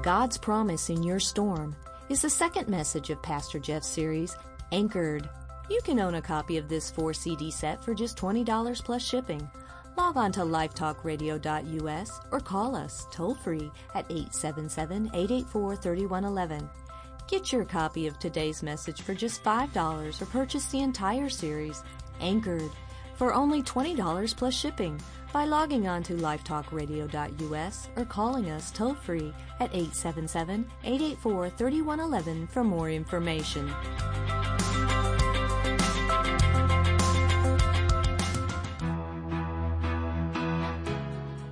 God's 0.02 0.38
Promise 0.38 0.88
in 0.88 1.02
Your 1.02 1.18
Storm 1.18 1.74
is 2.08 2.22
the 2.22 2.30
second 2.30 2.68
message 2.68 3.10
of 3.10 3.20
Pastor 3.20 3.58
Jeff's 3.58 3.88
series, 3.88 4.36
Anchored. 4.70 5.28
You 5.68 5.80
can 5.82 5.98
own 5.98 6.14
a 6.14 6.22
copy 6.22 6.58
of 6.58 6.68
this 6.68 6.90
4 6.92 7.12
CD 7.12 7.50
set 7.50 7.84
for 7.84 7.92
just 7.92 8.16
$20 8.16 8.84
plus 8.84 9.02
shipping. 9.02 9.50
Log 9.98 10.16
on 10.16 10.30
to 10.32 10.42
lifetalkradio.us 10.42 12.20
or 12.30 12.38
call 12.38 12.76
us 12.76 13.08
toll 13.10 13.34
free 13.34 13.68
at 13.96 14.06
877 14.08 15.06
884 15.12 15.74
3111. 15.74 16.70
Get 17.26 17.52
your 17.52 17.64
copy 17.64 18.06
of 18.06 18.16
today's 18.20 18.62
message 18.62 19.02
for 19.02 19.12
just 19.12 19.42
$5 19.42 20.22
or 20.22 20.26
purchase 20.26 20.66
the 20.66 20.82
entire 20.82 21.28
series, 21.28 21.82
Anchored. 22.20 22.70
for 23.16 23.34
only 23.34 23.60
$20 23.60 24.36
plus 24.36 24.54
shipping 24.54 25.00
by 25.32 25.44
logging 25.44 25.88
on 25.88 26.04
to 26.04 26.12
lifetalkradio.us 26.12 27.88
or 27.96 28.04
calling 28.04 28.50
us 28.50 28.70
toll 28.70 28.94
free 28.94 29.34
at 29.58 29.74
877 29.74 30.64
884 30.84 31.50
3111 31.50 32.46
for 32.46 32.62
more 32.62 32.88
information. 32.88 33.68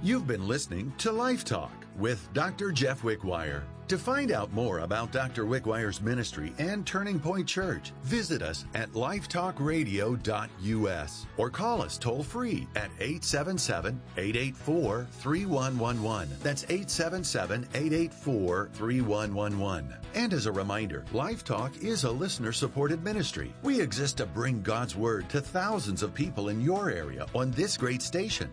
You've 0.06 0.28
been 0.28 0.46
listening 0.46 0.94
to 0.98 1.10
Life 1.10 1.44
Talk 1.44 1.72
with 1.98 2.32
Dr. 2.32 2.70
Jeff 2.70 3.02
Wickwire. 3.02 3.64
To 3.88 3.98
find 3.98 4.30
out 4.30 4.52
more 4.52 4.78
about 4.78 5.10
Dr. 5.10 5.46
Wickwire's 5.46 6.00
ministry 6.00 6.52
and 6.58 6.86
Turning 6.86 7.18
Point 7.18 7.48
Church, 7.48 7.90
visit 8.04 8.40
us 8.40 8.66
at 8.74 8.92
lifetalkradio.us 8.92 11.26
or 11.36 11.50
call 11.50 11.82
us 11.82 11.98
toll 11.98 12.22
free 12.22 12.68
at 12.76 12.92
877 13.00 14.00
884 14.16 15.08
3111. 15.10 16.36
That's 16.40 16.62
877 16.62 17.66
884 17.74 18.70
3111. 18.74 19.92
And 20.14 20.32
as 20.32 20.46
a 20.46 20.52
reminder, 20.52 21.04
Life 21.12 21.42
Talk 21.42 21.76
is 21.78 22.04
a 22.04 22.10
listener 22.12 22.52
supported 22.52 23.02
ministry. 23.02 23.52
We 23.64 23.80
exist 23.80 24.18
to 24.18 24.26
bring 24.26 24.62
God's 24.62 24.94
Word 24.94 25.28
to 25.30 25.40
thousands 25.40 26.04
of 26.04 26.14
people 26.14 26.50
in 26.50 26.60
your 26.60 26.90
area 26.90 27.26
on 27.34 27.50
this 27.50 27.76
great 27.76 28.02
station. 28.02 28.52